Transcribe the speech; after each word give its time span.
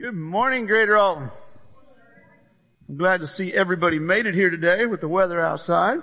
Good 0.00 0.14
morning, 0.14 0.66
Greater 0.66 0.96
Alton. 0.96 1.28
I'm 2.88 2.96
glad 2.98 3.18
to 3.18 3.26
see 3.26 3.52
everybody 3.52 3.98
made 3.98 4.26
it 4.26 4.34
here 4.34 4.48
today 4.48 4.86
with 4.86 5.00
the 5.00 5.08
weather 5.08 5.44
outside. 5.44 5.98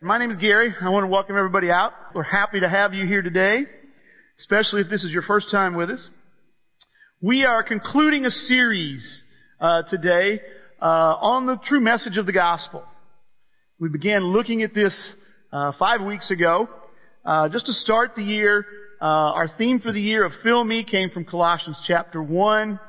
My 0.00 0.18
name 0.18 0.30
is 0.30 0.36
Gary. 0.36 0.72
I 0.80 0.88
want 0.90 1.02
to 1.02 1.08
welcome 1.08 1.36
everybody 1.36 1.72
out. 1.72 1.90
We're 2.14 2.22
happy 2.22 2.60
to 2.60 2.68
have 2.68 2.94
you 2.94 3.08
here 3.08 3.22
today, 3.22 3.64
especially 4.38 4.82
if 4.82 4.88
this 4.88 5.02
is 5.02 5.10
your 5.10 5.22
first 5.22 5.50
time 5.50 5.74
with 5.74 5.90
us. 5.90 6.08
We 7.20 7.44
are 7.44 7.64
concluding 7.64 8.24
a 8.24 8.30
series 8.30 9.22
uh, 9.58 9.82
today 9.90 10.40
uh, 10.80 10.84
on 10.84 11.46
the 11.46 11.58
true 11.66 11.80
message 11.80 12.18
of 12.18 12.26
the 12.26 12.32
gospel. 12.32 12.84
We 13.80 13.88
began 13.88 14.22
looking 14.22 14.62
at 14.62 14.72
this 14.72 14.96
uh, 15.52 15.72
five 15.76 16.02
weeks 16.02 16.30
ago. 16.30 16.68
Uh, 17.24 17.48
just 17.48 17.66
to 17.66 17.72
start 17.72 18.12
the 18.14 18.22
year, 18.22 18.64
uh, 19.04 19.36
our 19.36 19.48
theme 19.58 19.80
for 19.80 19.92
the 19.92 20.00
year 20.00 20.24
of 20.24 20.32
Fill 20.42 20.64
Me 20.64 20.82
came 20.82 21.10
from 21.10 21.26
Colossians 21.26 21.76
chapter 21.86 22.22
1. 22.22 22.80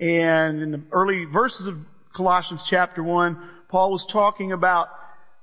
And 0.00 0.62
in 0.62 0.70
the 0.70 0.80
early 0.90 1.26
verses 1.30 1.66
of 1.66 1.76
Colossians 2.16 2.62
chapter 2.70 3.02
1, 3.02 3.50
Paul 3.68 3.92
was 3.92 4.02
talking 4.10 4.52
about 4.52 4.88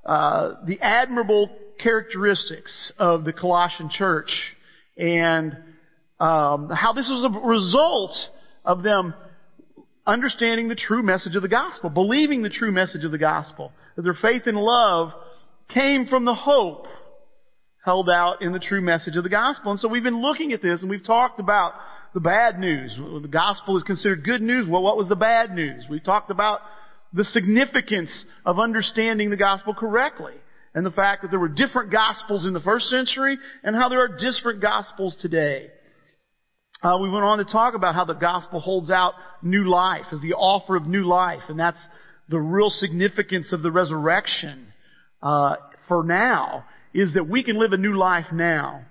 uh, 0.03 0.53
the 0.66 0.81
admirable 0.81 1.55
characteristics 1.77 2.91
of 2.97 3.23
the 3.23 3.33
Colossian 3.33 3.91
church 3.91 4.31
and 4.97 5.55
um, 6.19 6.71
how 6.71 6.94
this 6.94 7.07
was 7.07 7.31
a 7.31 7.47
result 7.47 8.17
of 8.66 8.81
them 8.81 9.13
understanding 10.07 10.69
the 10.69 10.75
true 10.75 11.03
message 11.03 11.35
of 11.35 11.44
the 11.44 11.47
gospel, 11.47 11.91
believing 11.91 12.41
the 12.41 12.49
true 12.49 12.71
message 12.71 13.03
of 13.03 13.11
the 13.11 13.19
gospel, 13.19 13.71
that 13.95 14.02
their 14.02 14.17
faith 14.19 14.47
and 14.47 14.57
love 14.57 15.11
came 15.71 16.07
from 16.07 16.25
the 16.25 16.33
hope 16.33 16.88
held 17.85 18.09
out 18.09 18.41
in 18.41 18.52
the 18.52 18.59
true 18.59 18.81
message 18.81 19.16
of 19.16 19.23
the 19.23 19.30
gospel. 19.30 19.70
And 19.70 19.80
so 19.80 19.88
we've 19.88 20.03
been 20.03 20.21
looking 20.21 20.53
at 20.53 20.62
this 20.62 20.81
and 20.81 20.89
we've 20.89 21.05
talked 21.05 21.39
about 21.39 21.73
the 22.16 22.20
bad 22.20 22.59
news. 22.59 22.98
The 22.98 23.27
gospel 23.27 23.77
is 23.77 23.84
considered 23.84 24.25
good 24.25 24.41
news. 24.41 24.67
Well, 24.67 24.81
what 24.81 24.98
was 24.98 25.08
the 25.08 25.16
bad 25.16 25.53
news? 25.53 25.85
We 25.88 25.99
talked 25.99 26.31
about 26.31 26.61
the 27.13 27.23
significance 27.23 28.25
of 28.44 28.59
understanding 28.59 29.30
the 29.30 29.38
gospel 29.38 29.75
correctly 29.75 30.33
and 30.73 30.83
the 30.83 30.91
fact 30.91 31.22
that 31.22 31.30
there 31.30 31.39
were 31.39 31.47
different 31.47 31.91
gospels 31.91 32.45
in 32.45 32.53
the 32.53 32.59
first 32.59 32.89
century 32.89 33.38
and 33.63 33.75
how 33.75 33.88
there 33.88 34.02
are 34.02 34.17
different 34.17 34.61
gospels 34.61 35.16
today. 35.22 35.67
Uh, 36.81 36.97
we 37.00 37.09
went 37.09 37.23
on 37.23 37.38
to 37.38 37.45
talk 37.45 37.75
about 37.75 37.94
how 37.94 38.06
the 38.06 38.13
gospel 38.13 38.59
holds 38.59 38.89
out 38.89 39.13
new 39.44 39.69
life 39.69 40.06
as 40.11 40.19
the 40.22 40.33
offer 40.33 40.75
of 40.75 40.88
new 40.88 41.08
life, 41.08 41.41
and 41.50 41.59
that's 41.59 41.78
the 42.30 42.39
real 42.39 42.69
significance 42.69 43.53
of 43.53 43.61
the 43.61 43.72
resurrection 43.72 44.73
uh, 45.22 45.56
for 45.88 46.03
now 46.03 46.66
is 46.95 47.13
that 47.13 47.27
we 47.27 47.43
can 47.43 47.59
live 47.59 47.73
a 47.73 47.77
new 47.77 47.97
life 47.97 48.27
now. 48.31 48.81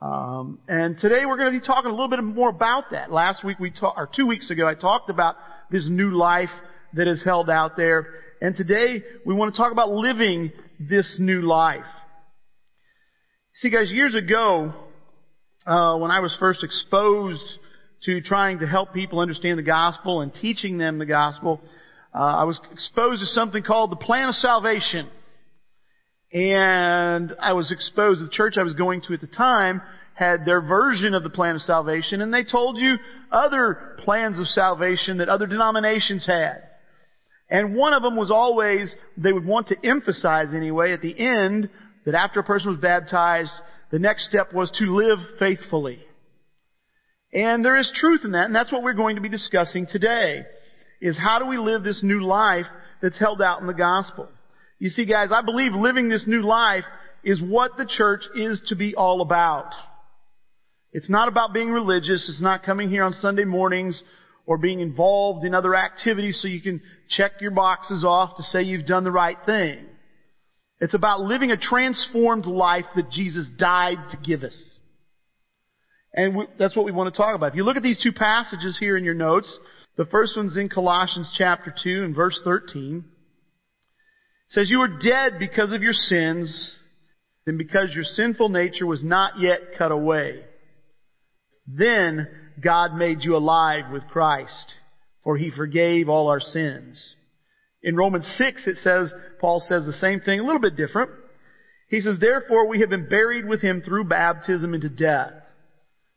Um, 0.00 0.60
and 0.68 0.96
today 0.96 1.26
we're 1.26 1.36
going 1.36 1.52
to 1.52 1.58
be 1.58 1.66
talking 1.66 1.90
a 1.90 1.94
little 1.94 2.08
bit 2.08 2.22
more 2.22 2.48
about 2.48 2.92
that. 2.92 3.10
Last 3.10 3.42
week 3.44 3.58
we 3.58 3.72
talked, 3.72 3.98
or 3.98 4.08
two 4.14 4.28
weeks 4.28 4.48
ago, 4.48 4.66
I 4.66 4.74
talked 4.74 5.10
about 5.10 5.34
this 5.68 5.84
new 5.88 6.16
life 6.16 6.50
that 6.94 7.08
is 7.08 7.20
held 7.24 7.50
out 7.50 7.76
there, 7.76 8.06
and 8.40 8.54
today 8.54 9.02
we 9.26 9.34
want 9.34 9.52
to 9.52 9.58
talk 9.58 9.72
about 9.72 9.90
living 9.90 10.52
this 10.78 11.16
new 11.18 11.42
life. 11.42 11.84
See, 13.56 13.70
guys, 13.70 13.90
years 13.90 14.14
ago, 14.14 14.72
uh, 15.66 15.96
when 15.96 16.12
I 16.12 16.20
was 16.20 16.36
first 16.38 16.62
exposed 16.62 17.42
to 18.04 18.20
trying 18.20 18.60
to 18.60 18.68
help 18.68 18.94
people 18.94 19.18
understand 19.18 19.58
the 19.58 19.64
gospel 19.64 20.20
and 20.20 20.32
teaching 20.32 20.78
them 20.78 20.98
the 20.98 21.06
gospel, 21.06 21.60
uh, 22.14 22.18
I 22.18 22.44
was 22.44 22.60
exposed 22.70 23.20
to 23.20 23.26
something 23.26 23.64
called 23.64 23.90
the 23.90 23.96
plan 23.96 24.28
of 24.28 24.36
salvation. 24.36 25.08
And 26.32 27.34
I 27.38 27.52
was 27.52 27.70
exposed, 27.70 28.20
the 28.20 28.28
church 28.28 28.54
I 28.58 28.62
was 28.62 28.74
going 28.74 29.02
to 29.02 29.12
at 29.12 29.20
the 29.20 29.26
time 29.26 29.82
had 30.14 30.44
their 30.44 30.60
version 30.60 31.14
of 31.14 31.22
the 31.22 31.30
plan 31.30 31.56
of 31.56 31.62
salvation, 31.62 32.20
and 32.20 32.32
they 32.32 32.44
told 32.44 32.78
you 32.78 32.96
other 33.30 33.96
plans 34.04 34.38
of 34.38 34.46
salvation 34.46 35.18
that 35.18 35.28
other 35.28 35.46
denominations 35.46 36.24
had. 36.26 36.62
And 37.50 37.74
one 37.74 37.92
of 37.92 38.02
them 38.02 38.16
was 38.16 38.30
always, 38.30 38.94
they 39.16 39.32
would 39.32 39.44
want 39.44 39.68
to 39.68 39.76
emphasize 39.84 40.54
anyway, 40.54 40.92
at 40.92 41.02
the 41.02 41.18
end, 41.18 41.68
that 42.06 42.14
after 42.14 42.40
a 42.40 42.44
person 42.44 42.70
was 42.70 42.80
baptized, 42.80 43.52
the 43.90 43.98
next 43.98 44.26
step 44.26 44.54
was 44.54 44.70
to 44.78 44.96
live 44.96 45.18
faithfully. 45.38 46.00
And 47.32 47.64
there 47.64 47.76
is 47.76 47.90
truth 47.94 48.22
in 48.24 48.32
that, 48.32 48.46
and 48.46 48.54
that's 48.54 48.72
what 48.72 48.82
we're 48.82 48.94
going 48.94 49.16
to 49.16 49.22
be 49.22 49.28
discussing 49.28 49.86
today, 49.86 50.44
is 51.00 51.18
how 51.18 51.38
do 51.38 51.46
we 51.46 51.58
live 51.58 51.82
this 51.82 52.00
new 52.02 52.24
life 52.24 52.66
that's 53.02 53.18
held 53.18 53.42
out 53.42 53.60
in 53.60 53.66
the 53.66 53.74
gospel. 53.74 54.28
You 54.82 54.88
see 54.88 55.04
guys, 55.04 55.28
I 55.30 55.42
believe 55.42 55.74
living 55.74 56.08
this 56.08 56.24
new 56.26 56.42
life 56.42 56.82
is 57.22 57.40
what 57.40 57.76
the 57.78 57.86
church 57.86 58.22
is 58.34 58.60
to 58.66 58.74
be 58.74 58.96
all 58.96 59.20
about. 59.20 59.72
It's 60.90 61.08
not 61.08 61.28
about 61.28 61.54
being 61.54 61.70
religious, 61.70 62.28
it's 62.28 62.40
not 62.40 62.64
coming 62.64 62.90
here 62.90 63.04
on 63.04 63.12
Sunday 63.20 63.44
mornings 63.44 64.02
or 64.44 64.58
being 64.58 64.80
involved 64.80 65.46
in 65.46 65.54
other 65.54 65.76
activities 65.76 66.40
so 66.42 66.48
you 66.48 66.60
can 66.60 66.82
check 67.08 67.40
your 67.40 67.52
boxes 67.52 68.02
off 68.04 68.36
to 68.38 68.42
say 68.42 68.62
you've 68.62 68.84
done 68.84 69.04
the 69.04 69.12
right 69.12 69.36
thing. 69.46 69.86
It's 70.80 70.94
about 70.94 71.20
living 71.20 71.52
a 71.52 71.56
transformed 71.56 72.46
life 72.46 72.86
that 72.96 73.08
Jesus 73.08 73.46
died 73.56 73.98
to 74.10 74.16
give 74.16 74.42
us. 74.42 74.60
And 76.12 76.34
we, 76.34 76.46
that's 76.58 76.74
what 76.74 76.86
we 76.86 76.90
want 76.90 77.14
to 77.14 77.16
talk 77.16 77.36
about. 77.36 77.50
If 77.50 77.54
you 77.54 77.62
look 77.62 77.76
at 77.76 77.84
these 77.84 78.02
two 78.02 78.12
passages 78.12 78.76
here 78.80 78.96
in 78.96 79.04
your 79.04 79.14
notes, 79.14 79.46
the 79.96 80.06
first 80.06 80.36
one's 80.36 80.56
in 80.56 80.68
Colossians 80.68 81.30
chapter 81.38 81.72
2 81.84 82.02
and 82.02 82.16
verse 82.16 82.40
13. 82.42 83.04
Says, 84.52 84.68
You 84.68 84.80
were 84.80 84.98
dead 85.00 85.38
because 85.38 85.72
of 85.72 85.82
your 85.82 85.94
sins 85.94 86.72
and 87.46 87.56
because 87.56 87.94
your 87.94 88.04
sinful 88.04 88.50
nature 88.50 88.86
was 88.86 89.02
not 89.02 89.40
yet 89.40 89.60
cut 89.78 89.90
away. 89.90 90.44
Then 91.66 92.28
God 92.62 92.94
made 92.94 93.22
you 93.22 93.34
alive 93.34 93.84
with 93.90 94.06
Christ, 94.08 94.74
for 95.24 95.38
He 95.38 95.50
forgave 95.50 96.10
all 96.10 96.28
our 96.28 96.40
sins. 96.40 97.14
In 97.82 97.96
Romans 97.96 98.26
6 98.36 98.66
it 98.66 98.76
says, 98.82 99.10
Paul 99.40 99.64
says 99.66 99.86
the 99.86 99.94
same 99.94 100.20
thing, 100.20 100.38
a 100.38 100.44
little 100.44 100.60
bit 100.60 100.76
different. 100.76 101.10
He 101.88 102.02
says, 102.02 102.18
Therefore 102.20 102.68
we 102.68 102.80
have 102.80 102.90
been 102.90 103.08
buried 103.08 103.48
with 103.48 103.62
Him 103.62 103.82
through 103.82 104.04
baptism 104.04 104.74
into 104.74 104.90
death, 104.90 105.32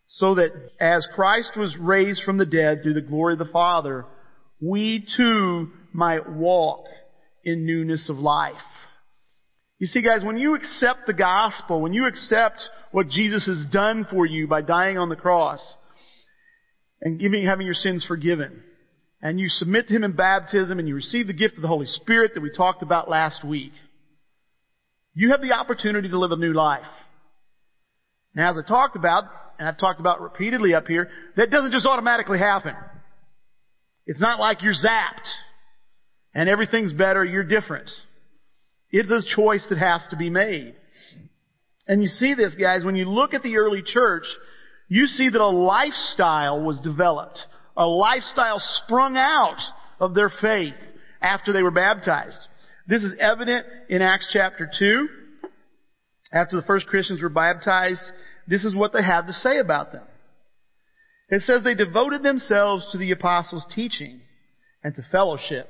so 0.10 0.36
that 0.36 0.52
as 0.82 1.08
Christ 1.16 1.52
was 1.56 1.76
raised 1.80 2.22
from 2.24 2.38
the 2.38 2.46
dead 2.46 2.84
through 2.84 2.96
the 2.96 3.02
glory 3.02 3.34
of 3.34 3.40
the 3.40 3.46
Father, 3.46 4.06
we 4.60 5.08
too 5.16 5.72
might 5.94 6.30
walk 6.30 6.86
in 7.46 7.66
newness 7.66 8.10
of 8.10 8.18
life. 8.18 8.56
You 9.78 9.88
see 9.88 10.02
guys, 10.02 10.24
when 10.24 10.38
you 10.38 10.56
accept 10.56 11.06
the 11.06 11.14
gospel, 11.14 11.82
when 11.82 11.94
you 11.94 12.08
accept 12.08 12.60
what 12.92 13.10
Jesus 13.10 13.46
has 13.46 13.66
done 13.72 14.08
for 14.10 14.26
you 14.26 14.48
by 14.48 14.62
dying 14.62 14.98
on 14.98 15.10
the 15.10 15.16
cross 15.16 15.60
and 17.02 17.20
giving, 17.20 17.46
having 17.46 17.66
your 17.66 17.76
sins 17.76 18.04
forgiven, 18.08 18.64
and 19.22 19.40
you 19.40 19.50
submit 19.50 19.88
to 19.88 19.96
Him 19.96 20.04
in 20.04 20.14
baptism 20.14 20.80
and 20.80 20.88
you 20.88 20.96
receive 20.96 21.28
the 21.28 21.34
gift 21.34 21.56
of 21.56 21.62
the 21.62 21.68
Holy 21.68 21.88
Spirit 21.88 22.32
that 22.34 22.42
we 22.42 22.52
talked 22.52 22.84
about 22.84 23.10
last 23.10 23.44
week, 23.44 23.74
you 25.14 25.32
have 25.32 25.42
the 25.42 25.54
opportunity 25.54 26.10
to 26.10 26.20
live 26.20 26.32
a 26.32 26.38
new 26.38 26.54
life. 26.54 26.86
Now, 28.34 28.52
as 28.52 28.64
I 28.64 28.68
talked 28.68 28.96
about, 28.96 29.26
and 29.60 29.68
I've 29.68 29.78
talked 29.78 30.00
about 30.00 30.22
repeatedly 30.22 30.74
up 30.74 30.88
here, 30.88 31.10
that 31.38 31.50
doesn't 31.50 31.72
just 31.72 31.86
automatically 31.86 32.40
happen. 32.40 32.76
It's 34.06 34.20
not 34.20 34.40
like 34.40 34.62
you're 34.62 34.74
zapped 34.74 35.28
and 36.36 36.50
everything's 36.50 36.94
better, 36.94 37.24
you're 37.24 37.44
different. 37.44 37.90
It's 38.92 39.10
a 39.10 39.36
choice 39.36 39.66
that 39.70 39.80
has 39.80 40.02
to 40.12 40.18
be 40.18 40.30
made. 40.30 40.76
And 41.88 42.04
you 42.04 42.08
see 42.08 42.34
this, 42.34 42.54
guys, 42.56 42.84
when 42.84 42.96
you 42.96 43.10
look 43.10 43.34
at 43.34 43.42
the 43.42 43.58
early 43.58 43.82
church, 43.82 44.26
you 44.88 45.08
see 45.08 45.30
that 45.30 45.42
a 45.42 45.48
lifestyle 45.48 46.62
was 46.62 46.80
developed. 46.82 47.40
A 47.78 47.86
lifestyle 47.86 48.62
sprung 48.84 49.18
out 49.18 49.60
of 50.00 50.14
their 50.14 50.32
faith 50.42 50.76
after 51.22 51.54
they 51.54 51.64
were 51.64 51.72
baptized. 51.72 52.38
This 52.88 53.04
is 53.04 53.14
evident 53.20 53.66
in 53.90 54.02
Acts 54.02 54.28
chapter 54.32 54.70
2. 54.78 55.08
After 56.32 56.58
the 56.58 56.68
first 56.68 56.86
Christians 56.88 57.22
were 57.22 57.30
baptized, 57.30 58.02
this 58.48 58.66
is 58.66 58.76
what 58.76 58.94
they 58.94 59.04
have 59.04 59.28
to 59.28 59.34
say 59.34 59.58
about 59.58 59.92
them. 59.92 60.04
It 61.30 61.42
says 61.42 61.64
they 61.64 61.76
devoted 61.76 62.24
themselves 62.24 62.86
to 62.92 62.98
the 62.98 63.12
apostles' 63.12 63.66
teaching 63.74 64.22
and 64.84 64.94
to 64.96 65.02
fellowship, 65.12 65.70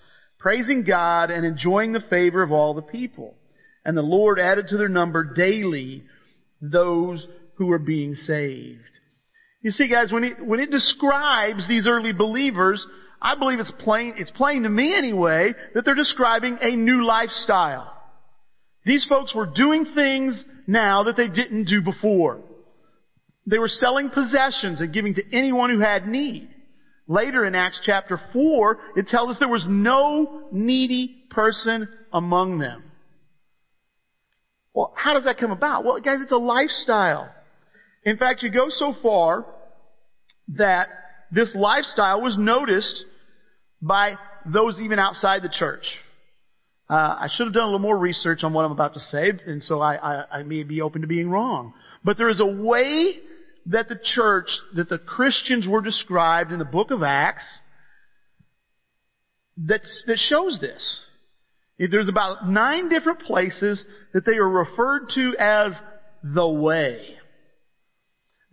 praising 0.41 0.83
God 0.83 1.29
and 1.29 1.45
enjoying 1.45 1.93
the 1.93 2.03
favor 2.09 2.41
of 2.41 2.51
all 2.51 2.73
the 2.73 2.81
people. 2.81 3.35
And 3.85 3.95
the 3.95 4.01
Lord 4.01 4.39
added 4.39 4.67
to 4.69 4.77
their 4.77 4.89
number 4.89 5.23
daily 5.23 6.03
those 6.61 7.25
who 7.55 7.67
were 7.67 7.79
being 7.79 8.15
saved. 8.15 8.79
You 9.61 9.71
see, 9.71 9.87
guys, 9.87 10.11
when 10.11 10.23
it, 10.23 10.43
when 10.43 10.59
it 10.59 10.71
describes 10.71 11.67
these 11.67 11.87
early 11.87 12.13
believers, 12.13 12.85
I 13.21 13.35
believe 13.35 13.59
it's 13.59 13.71
plain, 13.79 14.15
it's 14.17 14.31
plain 14.31 14.63
to 14.63 14.69
me 14.69 14.95
anyway, 14.95 15.53
that 15.75 15.85
they're 15.85 15.93
describing 15.93 16.57
a 16.59 16.75
new 16.75 17.05
lifestyle. 17.05 17.95
These 18.83 19.05
folks 19.07 19.35
were 19.35 19.45
doing 19.45 19.85
things 19.93 20.43
now 20.65 21.03
that 21.03 21.17
they 21.17 21.27
didn't 21.27 21.65
do 21.65 21.81
before. 21.81 22.39
They 23.45 23.59
were 23.59 23.67
selling 23.67 24.09
possessions 24.09 24.81
and 24.81 24.93
giving 24.93 25.13
to 25.15 25.23
anyone 25.31 25.69
who 25.69 25.79
had 25.79 26.07
need. 26.07 26.49
Later 27.11 27.45
in 27.45 27.55
Acts 27.55 27.81
chapter 27.83 28.21
4, 28.31 28.77
it 28.95 29.07
tells 29.07 29.31
us 29.31 29.35
there 29.37 29.49
was 29.49 29.65
no 29.67 30.43
needy 30.49 31.25
person 31.29 31.89
among 32.13 32.59
them. 32.59 32.83
Well, 34.73 34.93
how 34.95 35.15
does 35.15 35.25
that 35.25 35.37
come 35.37 35.51
about? 35.51 35.83
Well, 35.83 35.99
guys, 35.99 36.21
it's 36.21 36.31
a 36.31 36.37
lifestyle. 36.37 37.29
In 38.05 38.15
fact, 38.15 38.43
you 38.43 38.49
go 38.49 38.67
so 38.69 38.95
far 39.03 39.45
that 40.55 40.87
this 41.33 41.53
lifestyle 41.53 42.21
was 42.21 42.37
noticed 42.37 43.03
by 43.81 44.15
those 44.45 44.79
even 44.79 44.97
outside 44.97 45.43
the 45.43 45.49
church. 45.49 45.83
Uh, 46.89 46.93
I 46.93 47.27
should 47.35 47.47
have 47.47 47.53
done 47.53 47.63
a 47.63 47.65
little 47.65 47.79
more 47.79 47.97
research 47.97 48.45
on 48.45 48.53
what 48.53 48.63
I'm 48.63 48.71
about 48.71 48.93
to 48.93 49.01
say, 49.01 49.33
and 49.45 49.61
so 49.61 49.81
I, 49.81 49.95
I, 49.95 50.39
I 50.39 50.43
may 50.43 50.63
be 50.63 50.79
open 50.79 51.01
to 51.01 51.07
being 51.07 51.29
wrong. 51.29 51.73
But 52.05 52.17
there 52.17 52.29
is 52.29 52.39
a 52.39 52.45
way 52.45 53.19
that 53.67 53.89
the 53.89 53.99
church, 54.15 54.49
that 54.75 54.89
the 54.89 54.97
Christians 54.97 55.67
were 55.67 55.81
described 55.81 56.51
in 56.51 56.59
the 56.59 56.65
book 56.65 56.91
of 56.91 57.03
Acts 57.03 57.43
that, 59.57 59.81
that 60.07 60.17
shows 60.17 60.59
this. 60.59 61.01
There's 61.77 62.09
about 62.09 62.47
nine 62.47 62.89
different 62.89 63.21
places 63.21 63.83
that 64.13 64.25
they 64.25 64.37
are 64.37 64.47
referred 64.47 65.09
to 65.15 65.35
as 65.39 65.73
the 66.23 66.47
way. 66.47 67.15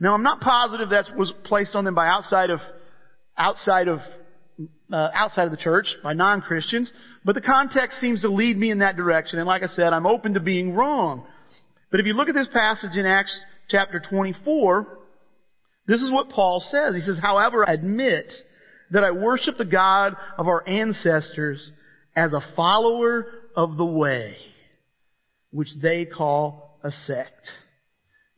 Now 0.01 0.15
I'm 0.15 0.23
not 0.23 0.41
positive 0.41 0.91
that 0.91 1.17
was 1.17 1.33
placed 1.45 1.75
on 1.75 1.85
them 1.85 1.95
by 1.95 2.07
outside 2.07 2.51
of, 2.51 2.61
outside 3.37 3.89
of, 3.89 4.01
uh, 4.93 5.09
outside 5.13 5.45
of 5.45 5.51
the 5.51 5.59
church, 5.59 5.87
by 6.03 6.15
non-Christians, 6.15 6.91
but 7.25 7.35
the 7.35 7.41
context 7.43 8.01
seems 8.01 8.23
to 8.23 8.29
lead 8.29 8.57
me 8.57 8.71
in 8.71 8.79
that 8.79 8.97
direction, 8.97 9.39
and 9.39 9.47
like 9.47 9.63
I 9.63 9.67
said, 9.67 9.93
I'm 9.93 10.07
open 10.07 10.35
to 10.35 10.41
being 10.41 10.73
wrong. 10.73 11.27
But 11.91 12.01
if 12.01 12.07
you 12.07 12.15
look 12.15 12.29
at 12.29 12.35
this 12.35 12.49
passage 12.53 12.97
in 12.97 13.05
Acts 13.05 13.39
chapter 13.69 14.01
24, 14.01 14.98
this 15.89 16.03
is 16.03 16.11
what 16.11 16.29
Paul 16.29 16.61
says. 16.61 16.95
He 16.95 17.01
says, 17.01 17.19
however, 17.21 17.69
I 17.69 17.73
admit 17.73 18.31
that 18.91 19.03
I 19.03 19.11
worship 19.11 19.57
the 19.57 19.65
God 19.65 20.15
of 20.37 20.47
our 20.47 20.67
ancestors 20.69 21.59
as 22.15 22.33
a 22.33 22.45
follower 22.55 23.27
of 23.57 23.77
the 23.77 23.85
way, 23.85 24.37
which 25.51 25.69
they 25.81 26.05
call 26.05 26.79
a 26.85 26.91
sect. 26.91 27.49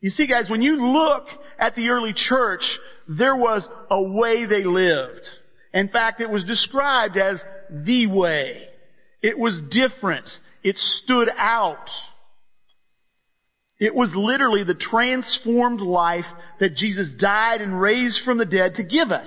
You 0.01 0.11
see 0.11 0.27
guys, 0.27 0.49
when 0.49 0.63
you 0.63 0.93
look 0.93 1.27
at 1.59 1.75
the 1.75 1.89
early 1.89 2.15
church, 2.15 2.63
there 3.09 3.37
was 3.37 3.67
a 3.91 4.01
way 4.01 4.47
they 4.47 4.65
lived. 4.65 5.27
In 5.75 5.89
fact, 5.89 6.21
it 6.21 6.31
was 6.31 6.45
described 6.45 7.17
as 7.17 7.39
the 7.71 8.07
way. 8.07 8.63
It 9.23 9.39
was 9.39 9.61
different. 9.71 10.27
It 10.63 10.79
stood 10.79 11.29
out. 11.37 11.89
It 13.81 13.95
was 13.95 14.11
literally 14.15 14.63
the 14.63 14.75
transformed 14.75 15.81
life 15.81 16.27
that 16.61 16.77
Jesus 16.77 17.09
died 17.19 17.63
and 17.63 17.81
raised 17.81 18.21
from 18.27 18.37
the 18.37 18.45
dead 18.45 18.75
to 18.75 18.85
give 18.85 19.11
us. 19.11 19.27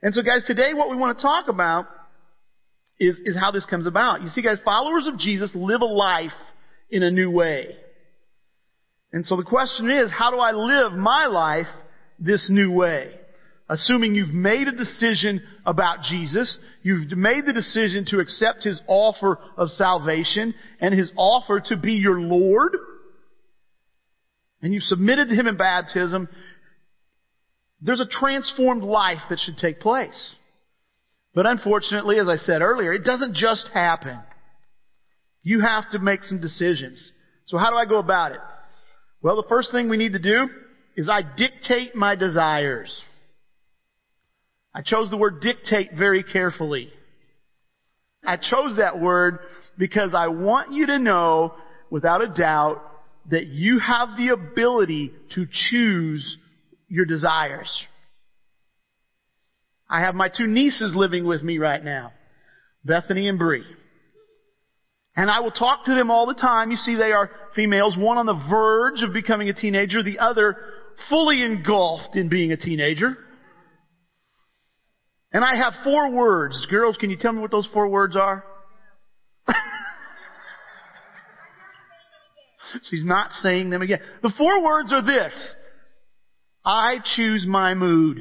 And 0.00 0.14
so 0.14 0.22
guys, 0.22 0.44
today 0.46 0.72
what 0.72 0.88
we 0.88 0.96
want 0.96 1.18
to 1.18 1.22
talk 1.22 1.48
about 1.48 1.86
is, 3.00 3.16
is 3.24 3.36
how 3.36 3.50
this 3.50 3.66
comes 3.66 3.86
about. 3.86 4.22
You 4.22 4.28
see 4.28 4.40
guys, 4.40 4.58
followers 4.64 5.08
of 5.08 5.18
Jesus 5.18 5.50
live 5.52 5.80
a 5.82 5.86
life 5.86 6.30
in 6.88 7.02
a 7.02 7.10
new 7.10 7.28
way. 7.28 7.76
And 9.12 9.26
so 9.26 9.36
the 9.36 9.42
question 9.42 9.90
is, 9.90 10.10
how 10.10 10.30
do 10.30 10.38
I 10.38 10.52
live 10.52 10.92
my 10.92 11.26
life 11.26 11.66
this 12.20 12.46
new 12.48 12.70
way? 12.70 13.18
Assuming 13.68 14.14
you've 14.14 14.28
made 14.28 14.68
a 14.68 14.72
decision 14.72 15.42
about 15.64 16.04
Jesus, 16.04 16.56
you've 16.82 17.10
made 17.10 17.46
the 17.46 17.52
decision 17.52 18.04
to 18.10 18.20
accept 18.20 18.62
His 18.62 18.80
offer 18.86 19.38
of 19.56 19.70
salvation 19.70 20.54
and 20.80 20.94
His 20.94 21.10
offer 21.16 21.60
to 21.66 21.76
be 21.76 21.94
your 21.94 22.20
Lord, 22.20 22.76
and 24.62 24.72
you've 24.72 24.84
submitted 24.84 25.28
to 25.28 25.34
Him 25.34 25.48
in 25.48 25.56
baptism, 25.56 26.28
there's 27.80 28.00
a 28.00 28.06
transformed 28.06 28.84
life 28.84 29.20
that 29.30 29.40
should 29.40 29.58
take 29.58 29.80
place. 29.80 30.30
But 31.34 31.46
unfortunately, 31.46 32.18
as 32.18 32.28
I 32.28 32.36
said 32.36 32.62
earlier, 32.62 32.92
it 32.92 33.04
doesn't 33.04 33.34
just 33.34 33.66
happen. 33.74 34.18
You 35.42 35.60
have 35.60 35.90
to 35.90 35.98
make 35.98 36.22
some 36.24 36.40
decisions. 36.40 37.12
So 37.46 37.58
how 37.58 37.70
do 37.70 37.76
I 37.76 37.84
go 37.84 37.98
about 37.98 38.32
it? 38.32 38.40
Well, 39.22 39.36
the 39.36 39.48
first 39.48 39.70
thing 39.70 39.88
we 39.88 39.96
need 39.96 40.12
to 40.12 40.18
do 40.18 40.48
is 40.96 41.08
I 41.08 41.22
dictate 41.22 41.94
my 41.94 42.14
desires. 42.14 42.90
I 44.76 44.82
chose 44.82 45.08
the 45.08 45.16
word 45.16 45.40
dictate 45.40 45.94
very 45.96 46.22
carefully. 46.22 46.90
I 48.22 48.36
chose 48.36 48.76
that 48.76 49.00
word 49.00 49.38
because 49.78 50.10
I 50.14 50.28
want 50.28 50.74
you 50.74 50.84
to 50.84 50.98
know 50.98 51.54
without 51.88 52.20
a 52.20 52.28
doubt 52.28 52.82
that 53.30 53.46
you 53.46 53.78
have 53.78 54.18
the 54.18 54.28
ability 54.28 55.12
to 55.34 55.46
choose 55.70 56.36
your 56.88 57.06
desires. 57.06 57.70
I 59.88 60.00
have 60.00 60.14
my 60.14 60.28
two 60.28 60.46
nieces 60.46 60.92
living 60.94 61.24
with 61.24 61.42
me 61.42 61.56
right 61.56 61.82
now, 61.82 62.12
Bethany 62.84 63.30
and 63.30 63.38
Bree. 63.38 63.64
And 65.16 65.30
I 65.30 65.40
will 65.40 65.52
talk 65.52 65.86
to 65.86 65.94
them 65.94 66.10
all 66.10 66.26
the 66.26 66.34
time. 66.34 66.70
You 66.70 66.76
see, 66.76 66.96
they 66.96 67.12
are 67.12 67.30
females, 67.54 67.96
one 67.96 68.18
on 68.18 68.26
the 68.26 68.46
verge 68.50 69.02
of 69.02 69.14
becoming 69.14 69.48
a 69.48 69.54
teenager, 69.54 70.02
the 70.02 70.18
other 70.18 70.58
fully 71.08 71.42
engulfed 71.42 72.14
in 72.14 72.28
being 72.28 72.52
a 72.52 72.58
teenager. 72.58 73.16
And 75.36 75.44
I 75.44 75.54
have 75.56 75.74
four 75.84 76.10
words. 76.10 76.66
Girls, 76.70 76.96
can 76.96 77.10
you 77.10 77.18
tell 77.18 77.30
me 77.30 77.42
what 77.42 77.50
those 77.50 77.68
four 77.70 77.88
words 77.88 78.16
are? 78.16 78.42
She's 82.88 83.04
not 83.04 83.32
saying 83.42 83.68
them 83.68 83.82
again. 83.82 83.98
The 84.22 84.32
four 84.38 84.64
words 84.64 84.94
are 84.94 85.02
this. 85.02 85.34
I 86.64 87.00
choose 87.16 87.44
my 87.46 87.74
mood. 87.74 88.16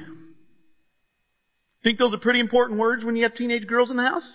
Think 1.86 2.00
those 2.00 2.14
are 2.14 2.18
pretty 2.18 2.42
important 2.42 2.82
words 2.82 3.06
when 3.06 3.16
you 3.16 3.24
have 3.24 3.34
teenage 3.34 3.66
girls 3.66 3.90
in 3.90 3.96
the 3.96 4.04
house? 4.04 4.28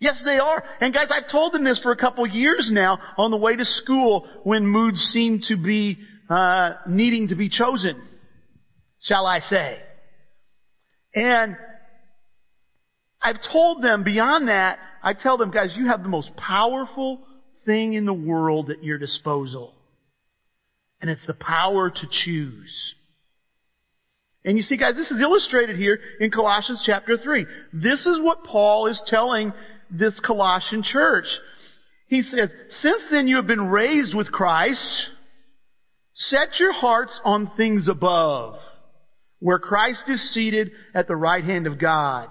Yes, 0.00 0.20
they 0.24 0.40
are. 0.40 0.64
And 0.80 0.92
guys, 0.92 1.06
I've 1.10 1.30
told 1.30 1.54
them 1.54 1.62
this 1.62 1.78
for 1.84 1.92
a 1.92 1.96
couple 1.96 2.26
years 2.26 2.68
now 2.68 2.98
on 3.16 3.30
the 3.30 3.36
way 3.36 3.54
to 3.54 3.64
school 3.64 4.26
when 4.42 4.66
moods 4.66 4.98
seem 5.12 5.40
to 5.46 5.56
be 5.56 5.98
uh, 6.28 6.70
needing 6.88 7.28
to 7.28 7.36
be 7.36 7.48
chosen, 7.48 8.02
shall 9.02 9.24
I 9.24 9.38
say. 9.38 9.78
And 11.14 11.56
I've 13.26 13.40
told 13.50 13.82
them 13.82 14.04
beyond 14.04 14.46
that, 14.46 14.78
I 15.02 15.12
tell 15.12 15.36
them, 15.36 15.50
guys, 15.50 15.70
you 15.74 15.88
have 15.88 16.04
the 16.04 16.08
most 16.08 16.30
powerful 16.36 17.18
thing 17.64 17.94
in 17.94 18.04
the 18.04 18.14
world 18.14 18.70
at 18.70 18.84
your 18.84 18.98
disposal. 18.98 19.74
And 21.00 21.10
it's 21.10 21.26
the 21.26 21.34
power 21.34 21.90
to 21.90 22.06
choose. 22.24 22.94
And 24.44 24.56
you 24.56 24.62
see, 24.62 24.76
guys, 24.76 24.94
this 24.94 25.10
is 25.10 25.20
illustrated 25.20 25.76
here 25.76 25.98
in 26.20 26.30
Colossians 26.30 26.84
chapter 26.86 27.18
3. 27.18 27.46
This 27.72 28.06
is 28.06 28.20
what 28.20 28.44
Paul 28.44 28.86
is 28.86 29.02
telling 29.08 29.52
this 29.90 30.14
Colossian 30.24 30.84
church. 30.84 31.26
He 32.06 32.22
says, 32.22 32.52
since 32.70 33.02
then 33.10 33.26
you 33.26 33.36
have 33.36 33.48
been 33.48 33.66
raised 33.66 34.14
with 34.14 34.30
Christ, 34.30 35.08
set 36.14 36.60
your 36.60 36.72
hearts 36.72 37.18
on 37.24 37.50
things 37.56 37.88
above, 37.88 38.54
where 39.40 39.58
Christ 39.58 40.04
is 40.06 40.32
seated 40.32 40.70
at 40.94 41.08
the 41.08 41.16
right 41.16 41.42
hand 41.42 41.66
of 41.66 41.80
God. 41.80 42.28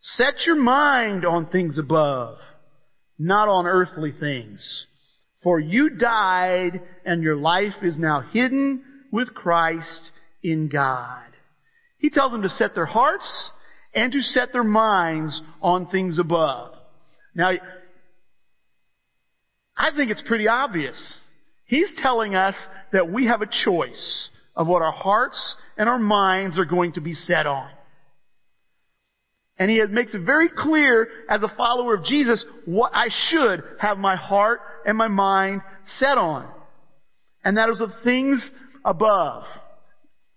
Set 0.00 0.46
your 0.46 0.56
mind 0.56 1.24
on 1.24 1.46
things 1.46 1.78
above, 1.78 2.38
not 3.18 3.48
on 3.48 3.66
earthly 3.66 4.12
things. 4.12 4.86
For 5.42 5.60
you 5.60 5.90
died 5.90 6.80
and 7.04 7.22
your 7.22 7.36
life 7.36 7.74
is 7.82 7.96
now 7.96 8.20
hidden 8.32 8.82
with 9.12 9.34
Christ 9.34 10.10
in 10.42 10.68
God. 10.68 11.22
He 11.98 12.10
tells 12.10 12.32
them 12.32 12.42
to 12.42 12.48
set 12.48 12.74
their 12.74 12.86
hearts 12.86 13.50
and 13.94 14.12
to 14.12 14.20
set 14.22 14.52
their 14.52 14.64
minds 14.64 15.40
on 15.62 15.86
things 15.86 16.18
above. 16.18 16.74
Now, 17.34 17.52
I 19.76 19.90
think 19.96 20.10
it's 20.10 20.22
pretty 20.26 20.48
obvious. 20.48 21.14
He's 21.64 21.90
telling 21.98 22.34
us 22.34 22.54
that 22.92 23.10
we 23.10 23.26
have 23.26 23.42
a 23.42 23.64
choice 23.64 24.28
of 24.54 24.66
what 24.66 24.82
our 24.82 24.92
hearts 24.92 25.56
and 25.76 25.88
our 25.88 25.98
minds 25.98 26.58
are 26.58 26.64
going 26.64 26.92
to 26.92 27.00
be 27.00 27.14
set 27.14 27.46
on. 27.46 27.68
And 29.58 29.70
he 29.70 29.82
makes 29.86 30.14
it 30.14 30.20
very 30.20 30.48
clear 30.48 31.08
as 31.30 31.42
a 31.42 31.52
follower 31.56 31.94
of 31.94 32.04
Jesus 32.04 32.44
what 32.66 32.92
I 32.94 33.08
should 33.30 33.62
have 33.80 33.96
my 33.96 34.16
heart 34.16 34.60
and 34.84 34.98
my 34.98 35.08
mind 35.08 35.62
set 35.98 36.18
on. 36.18 36.46
And 37.42 37.56
that 37.56 37.70
is 37.70 37.78
the 37.78 37.92
things 38.04 38.48
above. 38.84 39.44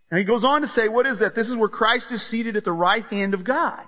And 0.10 0.20
he 0.20 0.26
goes 0.26 0.44
on 0.44 0.62
to 0.62 0.68
say, 0.70 0.88
what 0.88 1.06
is 1.06 1.20
that? 1.20 1.36
This 1.36 1.50
is 1.50 1.58
where 1.58 1.70
Christ 1.70 2.08
is 2.12 2.30
seated 2.30 2.56
at 2.56 2.64
the 2.64 2.72
right 2.72 3.06
hand 3.06 3.34
of 3.34 3.44
God. 3.44 3.82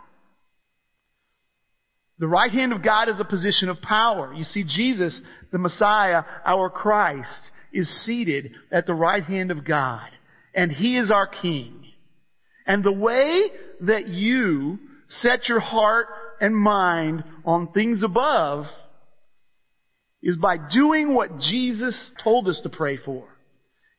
The 2.19 2.27
right 2.27 2.51
hand 2.51 2.73
of 2.73 2.83
God 2.83 3.09
is 3.09 3.15
a 3.19 3.25
position 3.25 3.69
of 3.69 3.81
power. 3.81 4.33
You 4.33 4.43
see, 4.43 4.63
Jesus, 4.63 5.19
the 5.51 5.57
Messiah, 5.57 6.23
our 6.45 6.69
Christ, 6.69 7.49
is 7.73 7.89
seated 8.05 8.51
at 8.71 8.85
the 8.85 8.93
right 8.93 9.23
hand 9.23 9.49
of 9.49 9.65
God. 9.65 10.07
And 10.53 10.71
He 10.71 10.97
is 10.97 11.09
our 11.09 11.25
King. 11.25 11.85
And 12.67 12.83
the 12.83 12.91
way 12.91 13.45
that 13.81 14.07
you 14.07 14.77
set 15.19 15.47
your 15.47 15.59
heart 15.59 16.07
and 16.39 16.55
mind 16.55 17.23
on 17.45 17.71
things 17.71 18.03
above 18.03 18.65
is 20.23 20.37
by 20.37 20.57
doing 20.57 21.13
what 21.13 21.39
Jesus 21.39 22.11
told 22.23 22.47
us 22.47 22.59
to 22.63 22.69
pray 22.69 22.97
for. 22.97 23.27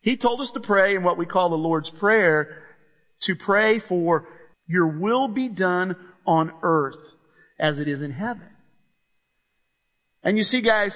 He 0.00 0.16
told 0.16 0.40
us 0.40 0.50
to 0.54 0.60
pray 0.60 0.96
in 0.96 1.02
what 1.04 1.18
we 1.18 1.26
call 1.26 1.50
the 1.50 1.56
Lord's 1.56 1.90
Prayer, 2.00 2.62
to 3.22 3.34
pray 3.34 3.80
for 3.88 4.26
your 4.66 4.86
will 4.86 5.28
be 5.28 5.48
done 5.48 5.96
on 6.26 6.52
earth 6.62 6.96
as 7.58 7.78
it 7.78 7.88
is 7.88 8.02
in 8.02 8.10
heaven. 8.10 8.48
And 10.24 10.36
you 10.36 10.44
see 10.44 10.62
guys, 10.62 10.92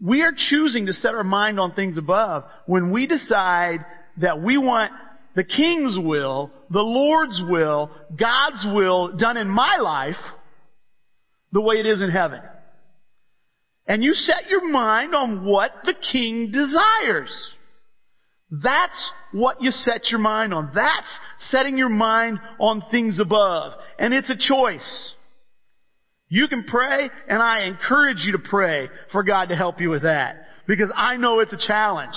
we 0.00 0.22
are 0.22 0.32
choosing 0.36 0.86
to 0.86 0.92
set 0.92 1.14
our 1.14 1.24
mind 1.24 1.58
on 1.58 1.72
things 1.72 1.96
above 1.96 2.44
when 2.66 2.90
we 2.90 3.06
decide 3.06 3.84
that 4.18 4.42
we 4.42 4.58
want 4.58 4.92
the 5.34 5.44
King's 5.44 5.98
will, 5.98 6.50
the 6.70 6.80
Lord's 6.80 7.40
will, 7.48 7.90
God's 8.16 8.64
will 8.66 9.16
done 9.16 9.36
in 9.36 9.48
my 9.48 9.76
life 9.76 10.16
the 11.52 11.60
way 11.60 11.76
it 11.76 11.86
is 11.86 12.00
in 12.00 12.10
heaven. 12.10 12.40
And 13.86 14.02
you 14.02 14.14
set 14.14 14.48
your 14.48 14.68
mind 14.70 15.14
on 15.14 15.44
what 15.44 15.70
the 15.84 15.94
King 16.12 16.50
desires. 16.50 17.30
That's 18.50 19.10
what 19.32 19.60
you 19.60 19.70
set 19.70 20.10
your 20.10 20.20
mind 20.20 20.54
on. 20.54 20.70
That's 20.74 21.06
setting 21.40 21.76
your 21.76 21.88
mind 21.88 22.38
on 22.60 22.82
things 22.90 23.18
above. 23.18 23.72
And 23.98 24.14
it's 24.14 24.30
a 24.30 24.36
choice. 24.36 25.12
You 26.28 26.48
can 26.48 26.64
pray, 26.64 27.10
and 27.28 27.42
I 27.42 27.64
encourage 27.64 28.18
you 28.24 28.32
to 28.32 28.38
pray 28.38 28.88
for 29.12 29.22
God 29.22 29.48
to 29.48 29.56
help 29.56 29.80
you 29.80 29.90
with 29.90 30.02
that. 30.02 30.36
Because 30.66 30.90
I 30.94 31.16
know 31.16 31.40
it's 31.40 31.52
a 31.52 31.66
challenge. 31.66 32.16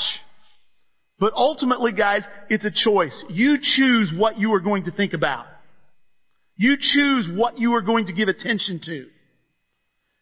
But 1.20 1.34
ultimately, 1.34 1.94
guys, 1.94 2.22
it's 2.50 2.66
a 2.66 2.72
choice. 2.72 3.24
You 3.30 3.58
choose 3.62 4.12
what 4.16 4.38
you 4.38 4.54
are 4.54 4.60
going 4.60 4.86
to 4.86 4.92
think 4.92 5.14
about. 5.14 5.46
You 6.56 6.78
choose 6.80 7.28
what 7.32 7.60
you 7.60 7.74
are 7.74 7.82
going 7.82 8.08
to 8.08 8.14
give 8.14 8.28
attention 8.28 8.82
to. 8.86 9.06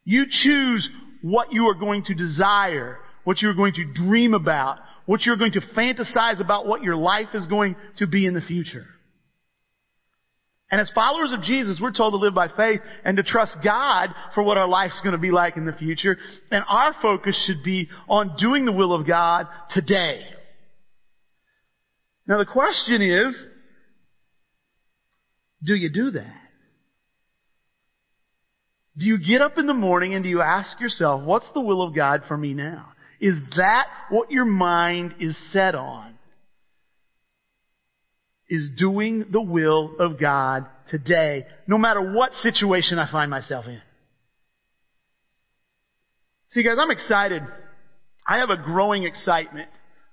You 0.03 0.25
choose 0.29 0.89
what 1.21 1.51
you 1.51 1.67
are 1.67 1.73
going 1.73 2.03
to 2.05 2.13
desire, 2.13 2.99
what 3.23 3.41
you 3.41 3.49
are 3.49 3.53
going 3.53 3.73
to 3.73 3.85
dream 3.93 4.33
about, 4.33 4.77
what 5.05 5.21
you're 5.21 5.37
going 5.37 5.53
to 5.53 5.61
fantasize 5.61 6.39
about 6.39 6.67
what 6.67 6.83
your 6.83 6.95
life 6.95 7.29
is 7.33 7.45
going 7.47 7.75
to 7.97 8.07
be 8.07 8.25
in 8.25 8.33
the 8.33 8.41
future. 8.41 8.85
And 10.71 10.81
as 10.81 10.89
followers 10.95 11.31
of 11.31 11.43
Jesus, 11.43 11.79
we're 11.81 11.93
told 11.93 12.13
to 12.13 12.17
live 12.17 12.33
by 12.33 12.47
faith 12.47 12.81
and 13.03 13.17
to 13.17 13.23
trust 13.23 13.57
God 13.63 14.09
for 14.33 14.43
what 14.43 14.57
our 14.57 14.67
life's 14.67 14.99
going 15.03 15.13
to 15.13 15.19
be 15.19 15.31
like 15.31 15.57
in 15.57 15.65
the 15.65 15.73
future. 15.73 16.17
And 16.51 16.63
our 16.67 16.95
focus 17.01 17.41
should 17.45 17.63
be 17.63 17.87
on 18.09 18.35
doing 18.37 18.65
the 18.65 18.71
will 18.71 18.93
of 18.93 19.07
God 19.07 19.47
today. 19.71 20.21
Now 22.27 22.37
the 22.37 22.45
question 22.45 23.01
is, 23.01 23.35
do 25.63 25.75
you 25.75 25.89
do 25.89 26.11
that? 26.11 26.35
Do 28.97 29.05
you 29.05 29.17
get 29.17 29.41
up 29.41 29.57
in 29.57 29.67
the 29.67 29.73
morning 29.73 30.13
and 30.15 30.23
do 30.23 30.29
you 30.29 30.41
ask 30.41 30.79
yourself, 30.79 31.23
what's 31.23 31.47
the 31.53 31.61
will 31.61 31.81
of 31.81 31.93
God 31.93 32.23
for 32.27 32.37
me 32.37 32.53
now? 32.53 32.87
Is 33.19 33.35
that 33.57 33.87
what 34.09 34.31
your 34.31 34.45
mind 34.45 35.15
is 35.19 35.37
set 35.51 35.75
on? 35.75 36.13
Is 38.47 38.69
doing 38.77 39.25
the 39.31 39.41
will 39.41 39.95
of 39.99 40.19
God 40.19 40.67
today, 40.87 41.45
no 41.67 41.77
matter 41.77 42.13
what 42.13 42.31
situation 42.33 42.99
I 42.99 43.11
find 43.11 43.29
myself 43.29 43.65
in. 43.65 43.81
See 46.51 46.63
guys, 46.63 46.77
I'm 46.79 46.91
excited. 46.91 47.41
I 48.25 48.37
have 48.37 48.49
a 48.49 48.57
growing 48.57 49.03
excitement 49.03 49.69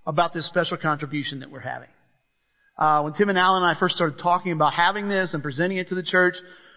about 0.06 0.34
this 0.34 0.46
special 0.46 0.76
contribution 0.76 1.40
that 1.40 1.50
we're 1.50 1.60
having. 1.60 1.88
Uh, 2.82 3.00
when 3.02 3.12
Tim 3.12 3.28
and 3.28 3.38
Alan 3.38 3.62
and 3.62 3.76
I 3.76 3.78
first 3.78 3.94
started 3.94 4.18
talking 4.18 4.50
about 4.50 4.72
having 4.72 5.08
this 5.08 5.34
and 5.34 5.40
presenting 5.40 5.78
it 5.78 5.90
to 5.90 5.94
the 5.94 6.02
church, 6.02 6.34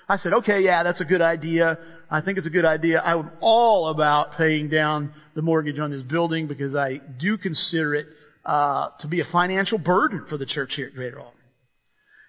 I 0.08 0.18
said, 0.18 0.34
okay, 0.34 0.62
yeah, 0.62 0.84
that's 0.84 1.02
a 1.02 1.04
good 1.04 1.24
idea. 1.24 1.80
I 2.12 2.22
think 2.22 2.38
it's 2.38 2.46
a 2.46 2.52
good 2.52 2.64
idea. 2.64 3.02
I'm 3.02 3.32
all 3.42 3.88
about 3.88 4.38
paying 4.38 4.70
down 4.70 5.16
the 5.34 5.42
mortgage 5.42 5.80
on 5.80 5.90
this 5.90 6.04
building 6.04 6.46
because 6.46 6.76
I 6.76 7.02
do 7.20 7.40
consider 7.40 7.96
it 7.96 8.06
uh, 8.46 8.90
to 9.00 9.08
be 9.08 9.22
a 9.22 9.26
financial 9.32 9.80
burden 9.80 10.28
for 10.30 10.38
the 10.38 10.46
church 10.46 10.74
here 10.76 10.86
at 10.86 10.94
Greater 10.94 11.20
Alton. 11.20 11.40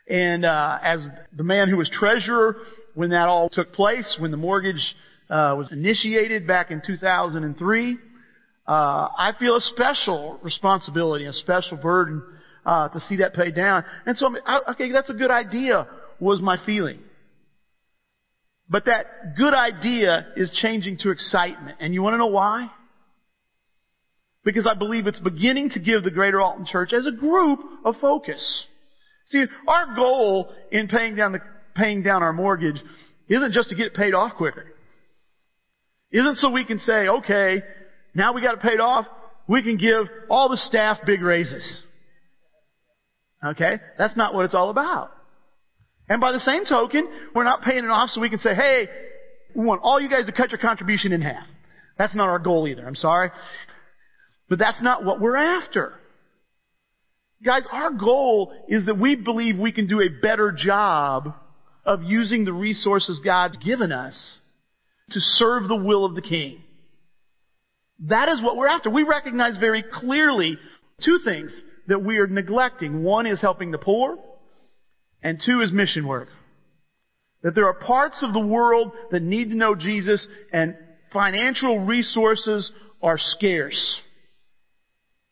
And 0.09 0.47
uh, 0.47 0.79
as 0.83 1.01
the 1.37 1.45
man 1.45 1.69
who 1.69 1.77
was 1.77 1.91
treasurer 1.91 2.57
when 2.95 3.11
that 3.11 3.29
all 3.29 3.51
took 3.51 3.75
place, 3.75 4.17
when 4.19 4.31
the 4.31 4.39
mortgage 4.39 4.97
uh, 5.29 5.55
was 5.55 5.69
initiated 5.71 6.47
back 6.47 6.71
in 6.71 6.81
2003, 6.81 7.99
uh, 8.67 8.71
I 8.71 9.35
feel 9.39 9.55
a 9.55 9.61
special 9.61 10.41
responsibility, 10.43 11.27
a 11.27 11.35
special 11.35 11.77
burden 11.77 12.23
uh, 12.67 12.89
to 12.89 13.01
see 13.01 13.17
that 13.17 13.33
paid 13.33 13.55
down. 13.55 13.85
And 14.05 14.19
so, 14.19 14.29
I, 14.45 14.73
okay, 14.73 14.91
that's 14.93 15.09
a 15.09 15.15
good 15.15 15.31
idea. 15.31 15.87
Was 16.19 16.41
my 16.41 16.57
feeling. 16.65 17.01
But 18.69 18.87
that 18.87 19.37
good 19.37 19.55
idea 19.55 20.27
is 20.35 20.51
changing 20.63 20.99
to 20.99 21.11
excitement. 21.11 21.77
And 21.79 21.95
you 21.95 22.03
want 22.03 22.15
to 22.15 22.19
know 22.19 22.27
why? 22.27 22.69
Because 24.45 24.67
I 24.67 24.75
believe 24.75 25.07
it's 25.07 25.21
beginning 25.21 25.71
to 25.71 25.79
give 25.79 26.05
the 26.05 26.11
Greater 26.11 26.41
Alton 26.41 26.67
Church 26.67 26.93
as 26.93 27.07
a 27.07 27.13
group 27.13 27.61
a 27.85 27.93
focus. 27.93 28.65
See, 29.27 29.45
our 29.69 29.95
goal 29.95 30.53
in 30.73 30.89
paying 30.89 31.17
down 31.17 31.33
the, 31.33 31.41
paying 31.75 32.03
down 32.03 32.23
our 32.23 32.33
mortgage 32.33 32.81
isn't 33.29 33.53
just 33.53 33.69
to 33.69 33.77
get 33.77 33.87
it 33.87 33.95
paid 33.95 34.15
off 34.15 34.33
quicker. 34.37 34.65
Isn't 36.11 36.37
so 36.37 36.51
we 36.51 36.65
can 36.65 36.79
say, 36.79 37.09
okay, 37.09 37.63
now 38.15 38.33
we 38.33 38.41
got 38.41 38.55
it 38.55 38.63
paid 38.63 38.81
off, 38.81 39.07
we 39.47 39.63
can 39.63 39.77
give 39.77 40.07
all 40.31 40.49
the 40.49 40.57
staff 40.57 40.99
big 41.05 41.23
raises. 41.23 41.83
Okay? 43.45 43.79
That's 43.99 44.17
not 44.17 44.35
what 44.35 44.45
it's 44.45 44.55
all 44.55 44.71
about. 44.71 45.13
And 46.09 46.21
by 46.21 46.33
the 46.33 46.41
same 46.41 46.65
token, 46.65 47.09
we're 47.35 47.45
not 47.45 47.63
paying 47.63 47.85
it 47.85 47.91
off 47.91 48.11
so 48.11 48.21
we 48.21 48.31
can 48.31 48.39
say, 48.39 48.55
hey, 48.55 48.89
we 49.55 49.65
want 49.65 49.81
all 49.83 50.01
you 50.01 50.09
guys 50.09 50.27
to 50.27 50.33
cut 50.33 50.51
your 50.51 50.61
contribution 50.61 51.13
in 51.13 51.21
half. 51.21 51.47
That's 51.99 52.15
not 52.15 52.29
our 52.29 52.39
goal 52.39 52.69
either. 52.69 52.87
I'm 52.87 52.95
sorry. 52.95 53.31
But 54.49 54.59
that's 54.59 54.81
not 54.83 55.05
what 55.05 55.21
we're 55.21 55.37
after. 55.37 55.95
Guys, 57.45 57.63
our 57.73 57.91
goal 57.91 58.53
is 58.69 58.87
that 58.87 58.99
we 58.99 59.17
believe 59.17 59.59
we 59.59 59.73
can 59.73 59.87
do 59.87 60.01
a 60.01 60.09
better 60.09 60.53
job 60.53 61.35
of 61.85 62.03
using 62.03 62.45
the 62.45 62.53
resources 62.53 63.21
God's 63.25 63.57
given 63.59 63.93
us 63.93 64.39
to 65.11 65.21
serve 65.21 65.69
the 65.69 65.77
will 65.77 66.05
of 66.05 66.15
the 66.15 66.23
King. 66.23 66.63
That 68.01 68.29
is 68.29 68.43
what 68.43 68.57
we're 68.57 68.67
after. 68.69 68.91
We 68.91 69.05
recognize 69.05 69.57
very 69.59 69.83
clearly 69.83 70.59
two 71.05 71.21
things 71.25 71.53
that 71.89 72.03
we 72.03 72.19
are 72.19 72.27
neglecting. 72.27 73.03
One 73.03 73.27
is 73.27 73.41
helping 73.41 73.71
the 73.71 73.79
poor, 73.79 74.19
and 75.23 75.41
two 75.45 75.61
is 75.61 75.73
mission 75.73 76.07
work. 76.07 76.29
That 77.43 77.55
there 77.55 77.67
are 77.67 77.75
parts 77.75 78.23
of 78.23 78.33
the 78.33 78.41
world 78.41 78.93
that 79.11 79.23
need 79.23 79.51
to 79.51 79.57
know 79.57 79.75
Jesus, 79.75 80.27
and 80.53 80.77
financial 81.13 81.81
resources 81.81 82.71
are 83.03 83.19
scarce. 83.19 84.01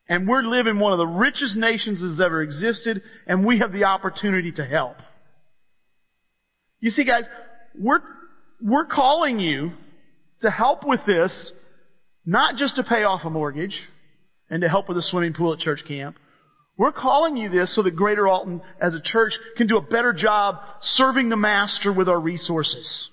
And 0.09 0.29
we're 0.29 0.43
living 0.43 0.79
one 0.79 0.93
of 0.93 0.99
the 0.99 1.07
richest 1.07 1.57
nations 1.57 2.01
that's 2.01 2.25
ever 2.25 2.43
existed, 2.43 3.03
and 3.27 3.45
we 3.45 3.59
have 3.61 3.73
the 3.73 3.85
opportunity 3.85 4.53
to 4.53 4.65
help. 4.65 4.97
You 6.81 6.91
see, 6.91 7.05
guys, 7.05 7.25
we're, 7.75 8.01
we're 8.61 8.85
calling 8.85 9.41
you 9.41 9.73
to 10.43 10.51
help 10.51 10.87
with 10.87 11.01
this, 11.07 11.53
not 12.27 12.57
just 12.57 12.77
to 12.77 12.85
pay 12.85 13.05
off 13.05 13.23
a 13.25 13.31
mortgage 13.31 13.81
and 14.55 14.61
to 14.61 14.69
help 14.69 14.89
with 14.89 14.97
a 14.97 15.03
swimming 15.03 15.35
pool 15.35 15.53
at 15.53 15.59
church 15.59 15.81
camp, 15.87 16.17
we're 16.79 16.93
calling 16.93 17.37
you 17.37 17.51
this 17.51 17.75
so 17.75 17.83
that 17.83 17.97
Greater 17.97 18.29
Alton 18.29 18.63
as 18.81 18.95
a 18.95 19.01
church 19.01 19.33
can 19.57 19.67
do 19.67 19.79
a 19.79 19.83
better 19.83 20.13
job 20.13 20.59
serving 20.81 21.29
the 21.29 21.37
Master 21.37 21.93
with 21.93 22.09
our 22.09 22.21
resources. 22.21 23.11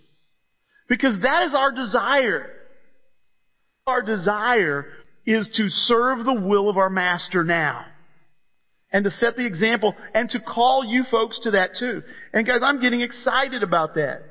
Because 0.87 1.19
that 1.23 1.47
is 1.47 1.55
our 1.55 1.71
desire. 1.71 2.45
Our 3.87 4.03
desire 4.03 4.85
is 5.25 5.49
to 5.55 5.67
serve 5.69 6.25
the 6.25 6.39
will 6.47 6.69
of 6.69 6.77
our 6.77 6.91
Master 6.91 7.43
now. 7.43 7.85
And 8.93 9.03
to 9.05 9.09
set 9.09 9.35
the 9.35 9.47
example 9.47 9.95
and 10.13 10.29
to 10.29 10.39
call 10.39 10.85
you 10.85 11.05
folks 11.09 11.39
to 11.41 11.51
that 11.51 11.71
too. 11.79 12.03
And 12.33 12.45
guys, 12.45 12.59
I'm 12.61 12.79
getting 12.79 13.01
excited 13.01 13.63
about 13.63 13.95
that. 13.95 14.21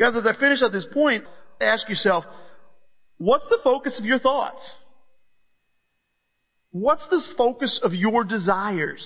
Guys, 0.00 0.14
as 0.16 0.24
I 0.26 0.32
finish 0.40 0.62
at 0.62 0.72
this 0.72 0.86
point, 0.94 1.24
ask 1.60 1.86
yourself, 1.90 2.24
what's 3.18 3.46
the 3.50 3.58
focus 3.62 3.98
of 3.98 4.06
your 4.06 4.18
thoughts? 4.18 4.62
What's 6.70 7.06
the 7.08 7.22
focus 7.36 7.80
of 7.82 7.94
your 7.94 8.24
desires? 8.24 9.02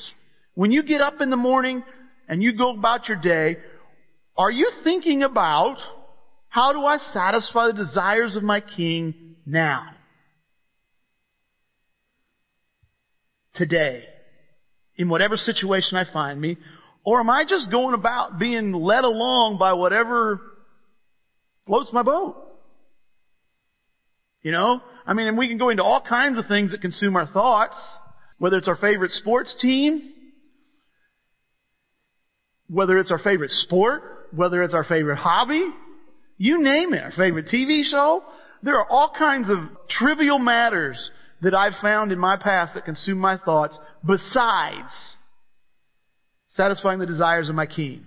When 0.55 0.73
you 0.73 0.83
get 0.83 1.01
up 1.01 1.21
in 1.21 1.31
the 1.31 1.37
morning 1.37 1.83
and 2.29 2.43
you 2.43 2.57
go 2.57 2.77
about 2.77 3.09
your 3.09 3.19
day, 3.19 3.59
are 4.37 4.51
you 4.51 4.71
thinking 4.85 5.23
about 5.23 5.77
how 6.49 6.73
do 6.73 6.85
I 6.85 6.99
satisfy 6.99 7.69
the 7.69 7.85
desires 7.85 8.37
of 8.37 8.43
my 8.43 8.61
king 8.61 9.37
now? 9.47 9.87
Today. 13.55 14.05
In 14.97 15.09
whatever 15.09 15.37
situation 15.37 15.97
I 15.97 16.11
find 16.13 16.41
me. 16.41 16.59
Or 17.05 17.21
am 17.21 17.31
I 17.31 17.45
just 17.49 17.71
going 17.71 17.95
about 17.95 18.39
being 18.39 18.73
led 18.73 19.05
along 19.05 19.59
by 19.59 19.73
whatever 19.73 20.41
floats 21.67 21.91
my 21.93 22.03
boat? 22.03 22.52
You 24.43 24.53
know? 24.53 24.81
I 25.07 25.15
mean, 25.15 25.29
and 25.29 25.39
we 25.39 25.49
can 25.49 25.59
go 25.59 25.71
into 25.71 25.83
all 25.83 26.01
kinds 26.01 26.39
of 26.39 26.47
things 26.47 26.73
that 26.73 26.81
consume 26.81 27.17
our 27.17 27.27
thoughts, 27.27 27.77
whether 28.39 28.57
it's 28.57 28.69
our 28.69 28.77
favorite 28.77 29.11
sports 29.13 29.55
team, 29.61 30.13
whether 32.69 32.99
it's 32.99 33.11
our 33.11 33.19
favorite 33.19 33.51
sport, 33.51 34.03
whether 34.35 34.63
it's 34.63 34.75
our 34.75 34.85
favorite 34.85 35.19
hobby, 35.19 35.65
you 36.39 36.63
name 36.63 36.95
it, 36.95 37.03
our 37.03 37.13
favorite 37.13 37.47
TV 37.47 37.85
show, 37.85 38.25
there 38.63 38.79
are 38.79 38.89
all 38.89 39.13
kinds 39.17 39.51
of 39.51 39.59
trivial 39.89 40.39
matters 40.39 41.11
that 41.43 41.55
I've 41.55 41.75
found 41.83 42.13
in 42.13 42.19
my 42.19 42.37
past 42.37 42.75
that 42.75 42.85
consume 42.85 43.19
my 43.19 43.37
thoughts 43.37 43.77
besides 44.07 45.17
satisfying 46.49 46.99
the 46.99 47.07
desires 47.07 47.49
of 47.49 47.55
my 47.55 47.67
king. 47.67 48.05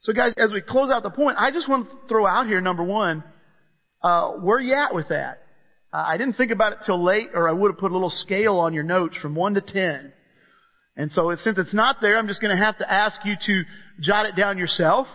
So 0.00 0.12
guys, 0.12 0.34
as 0.36 0.52
we 0.52 0.60
close 0.60 0.90
out 0.90 1.02
the 1.02 1.10
point, 1.10 1.36
I 1.38 1.50
just 1.50 1.68
want 1.68 1.88
to 1.88 1.96
throw 2.08 2.26
out 2.26 2.46
here, 2.46 2.60
number 2.60 2.82
one, 2.82 3.24
uh, 4.04 4.32
where 4.32 4.60
you 4.60 4.74
at 4.74 4.94
with 4.94 5.08
that? 5.08 5.42
Uh, 5.92 6.04
I 6.06 6.18
didn't 6.18 6.34
think 6.34 6.50
about 6.50 6.72
it 6.72 6.78
till 6.86 7.02
late, 7.02 7.30
or 7.34 7.48
I 7.48 7.52
would 7.52 7.70
have 7.72 7.78
put 7.78 7.90
a 7.90 7.94
little 7.94 8.10
scale 8.10 8.58
on 8.58 8.74
your 8.74 8.84
notes 8.84 9.16
from 9.22 9.34
one 9.34 9.54
to 9.54 9.60
ten. 9.60 10.12
And 10.96 11.10
so 11.10 11.34
since 11.36 11.58
it's 11.58 11.74
not 11.74 11.96
there, 12.00 12.18
I'm 12.18 12.28
just 12.28 12.40
going 12.40 12.56
to 12.56 12.64
have 12.64 12.78
to 12.78 12.92
ask 12.92 13.18
you 13.24 13.34
to 13.46 13.62
jot 14.00 14.26
it 14.26 14.36
down 14.36 14.58
yourself. 14.58 15.08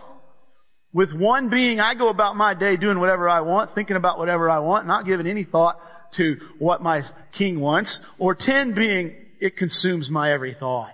With 0.91 1.13
one 1.13 1.49
being, 1.49 1.79
I 1.79 1.93
go 1.93 2.09
about 2.09 2.35
my 2.35 2.53
day 2.53 2.75
doing 2.75 2.99
whatever 2.99 3.29
I 3.29 3.41
want, 3.41 3.75
thinking 3.75 3.95
about 3.95 4.17
whatever 4.17 4.49
I 4.49 4.59
want, 4.59 4.87
not 4.87 5.05
giving 5.05 5.27
any 5.27 5.43
thought 5.43 5.79
to 6.17 6.37
what 6.57 6.81
my 6.81 7.03
king 7.37 7.59
wants. 7.59 7.99
Or 8.17 8.35
ten 8.35 8.73
being, 8.73 9.15
it 9.39 9.55
consumes 9.55 10.09
my 10.09 10.33
every 10.33 10.57
thought. 10.59 10.89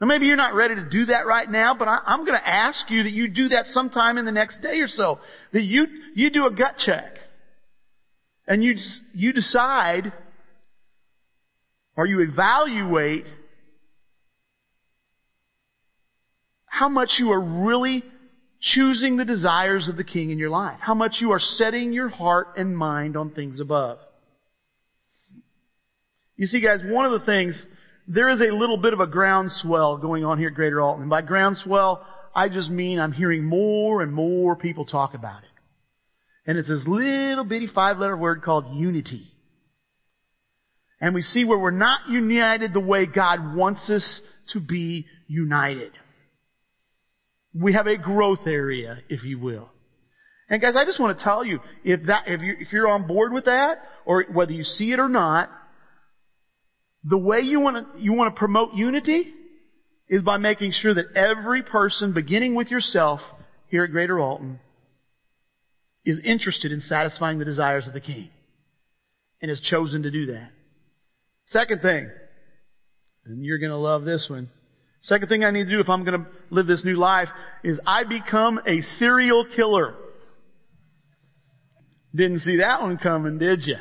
Now 0.00 0.06
maybe 0.06 0.26
you're 0.26 0.36
not 0.36 0.54
ready 0.54 0.76
to 0.76 0.88
do 0.88 1.06
that 1.06 1.26
right 1.26 1.50
now, 1.50 1.74
but 1.74 1.88
I, 1.88 1.98
am 2.06 2.24
going 2.24 2.38
to 2.38 2.48
ask 2.48 2.88
you 2.88 3.02
that 3.02 3.12
you 3.12 3.28
do 3.28 3.48
that 3.48 3.66
sometime 3.68 4.16
in 4.16 4.24
the 4.24 4.32
next 4.32 4.62
day 4.62 4.80
or 4.80 4.88
so. 4.88 5.18
That 5.52 5.62
you, 5.62 5.86
you 6.14 6.30
do 6.30 6.46
a 6.46 6.50
gut 6.50 6.76
check. 6.78 7.16
And 8.46 8.62
you, 8.62 8.76
you 9.12 9.32
decide, 9.32 10.12
or 11.96 12.06
you 12.06 12.20
evaluate 12.20 13.24
how 16.66 16.88
much 16.88 17.10
you 17.18 17.32
are 17.32 17.40
really 17.40 18.04
choosing 18.60 19.16
the 19.16 19.24
desires 19.24 19.88
of 19.88 19.96
the 19.96 20.04
King 20.04 20.30
in 20.30 20.38
your 20.38 20.50
life. 20.50 20.78
How 20.80 20.94
much 20.94 21.16
you 21.20 21.32
are 21.32 21.40
setting 21.40 21.92
your 21.92 22.08
heart 22.08 22.54
and 22.56 22.76
mind 22.76 23.16
on 23.16 23.30
things 23.30 23.60
above. 23.60 23.98
You 26.36 26.46
see 26.46 26.60
guys, 26.60 26.80
one 26.84 27.04
of 27.04 27.20
the 27.20 27.26
things 27.26 27.60
there 28.08 28.30
is 28.30 28.40
a 28.40 28.54
little 28.54 28.78
bit 28.78 28.94
of 28.94 29.00
a 29.00 29.06
groundswell 29.06 29.98
going 29.98 30.24
on 30.24 30.38
here 30.38 30.48
at 30.48 30.54
Greater 30.54 30.80
Alton. 30.80 31.02
And 31.02 31.10
by 31.10 31.20
groundswell, 31.20 32.04
I 32.34 32.48
just 32.48 32.70
mean 32.70 32.98
I'm 32.98 33.12
hearing 33.12 33.44
more 33.44 34.02
and 34.02 34.12
more 34.12 34.56
people 34.56 34.86
talk 34.86 35.12
about 35.12 35.42
it. 35.42 35.50
And 36.46 36.56
it's 36.56 36.68
this 36.68 36.82
little 36.86 37.44
bitty 37.44 37.68
five 37.74 37.98
letter 37.98 38.16
word 38.16 38.42
called 38.42 38.74
unity. 38.74 39.26
And 41.00 41.14
we 41.14 41.22
see 41.22 41.44
where 41.44 41.58
we're 41.58 41.70
not 41.70 42.08
united 42.08 42.72
the 42.72 42.80
way 42.80 43.06
God 43.06 43.54
wants 43.54 43.88
us 43.90 44.20
to 44.52 44.60
be 44.60 45.06
united. 45.28 45.92
We 47.54 47.74
have 47.74 47.86
a 47.86 47.98
growth 47.98 48.46
area, 48.46 48.98
if 49.10 49.22
you 49.22 49.38
will. 49.38 49.68
And 50.48 50.62
guys, 50.62 50.74
I 50.76 50.86
just 50.86 50.98
want 50.98 51.18
to 51.18 51.22
tell 51.22 51.44
you, 51.44 51.60
if 51.84 52.06
that, 52.06 52.24
if 52.26 52.40
you 52.40 52.56
if 52.58 52.72
you're 52.72 52.88
on 52.88 53.06
board 53.06 53.34
with 53.34 53.44
that, 53.44 53.82
or 54.06 54.24
whether 54.32 54.52
you 54.52 54.64
see 54.64 54.92
it 54.92 54.98
or 54.98 55.08
not, 55.08 55.50
the 57.04 57.18
way 57.18 57.40
you 57.40 57.60
want 57.60 57.94
to, 57.94 58.00
you 58.00 58.12
want 58.12 58.34
to 58.34 58.38
promote 58.38 58.74
unity 58.74 59.32
is 60.08 60.22
by 60.22 60.36
making 60.36 60.72
sure 60.72 60.94
that 60.94 61.14
every 61.14 61.62
person, 61.62 62.12
beginning 62.12 62.54
with 62.54 62.70
yourself 62.70 63.20
here 63.68 63.84
at 63.84 63.90
Greater 63.90 64.18
Alton, 64.18 64.58
is 66.04 66.20
interested 66.24 66.72
in 66.72 66.80
satisfying 66.80 67.38
the 67.38 67.44
desires 67.44 67.86
of 67.86 67.92
the 67.92 68.00
King 68.00 68.30
and 69.42 69.50
has 69.50 69.60
chosen 69.60 70.02
to 70.02 70.10
do 70.10 70.26
that. 70.26 70.50
Second 71.46 71.82
thing, 71.82 72.10
and 73.26 73.44
you're 73.44 73.58
going 73.58 73.70
to 73.70 73.76
love 73.76 74.04
this 74.04 74.26
one. 74.28 74.50
Second 75.00 75.28
thing 75.28 75.44
I 75.44 75.50
need 75.50 75.64
to 75.64 75.70
do 75.70 75.80
if 75.80 75.88
I'm 75.88 76.04
going 76.04 76.20
to 76.20 76.26
live 76.50 76.66
this 76.66 76.84
new 76.84 76.96
life 76.96 77.28
is 77.62 77.78
I 77.86 78.04
become 78.04 78.58
a 78.66 78.80
serial 78.98 79.46
killer. 79.54 79.94
Didn't 82.14 82.40
see 82.40 82.56
that 82.56 82.82
one 82.82 82.98
coming, 82.98 83.38
did 83.38 83.62
you? 83.64 83.76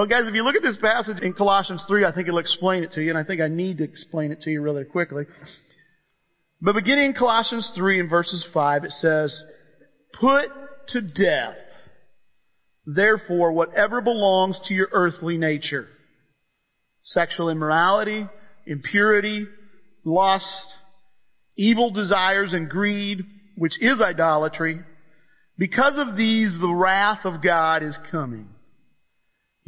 Well, 0.00 0.08
guys, 0.08 0.26
if 0.26 0.34
you 0.34 0.44
look 0.44 0.56
at 0.56 0.62
this 0.62 0.78
passage 0.78 1.18
in 1.20 1.34
Colossians 1.34 1.82
3, 1.86 2.06
I 2.06 2.12
think 2.12 2.26
it'll 2.26 2.40
explain 2.40 2.84
it 2.84 2.92
to 2.92 3.02
you, 3.02 3.10
and 3.10 3.18
I 3.18 3.22
think 3.22 3.42
I 3.42 3.48
need 3.48 3.76
to 3.76 3.84
explain 3.84 4.32
it 4.32 4.40
to 4.40 4.50
you 4.50 4.62
really 4.62 4.84
quickly. 4.84 5.24
But 6.62 6.74
beginning 6.74 7.04
in 7.04 7.12
Colossians 7.12 7.70
3 7.76 8.00
and 8.00 8.08
verses 8.08 8.42
5, 8.50 8.84
it 8.84 8.92
says, 8.92 9.42
Put 10.18 10.46
to 10.92 11.02
death, 11.02 11.56
therefore, 12.86 13.52
whatever 13.52 14.00
belongs 14.00 14.56
to 14.68 14.72
your 14.72 14.88
earthly 14.90 15.36
nature. 15.36 15.86
Sexual 17.04 17.50
immorality, 17.50 18.26
impurity, 18.66 19.48
lust, 20.02 20.46
evil 21.58 21.90
desires 21.90 22.54
and 22.54 22.70
greed, 22.70 23.22
which 23.54 23.74
is 23.82 24.00
idolatry. 24.00 24.80
Because 25.58 25.98
of 25.98 26.16
these, 26.16 26.52
the 26.58 26.72
wrath 26.72 27.26
of 27.26 27.42
God 27.42 27.82
is 27.82 27.94
coming. 28.10 28.48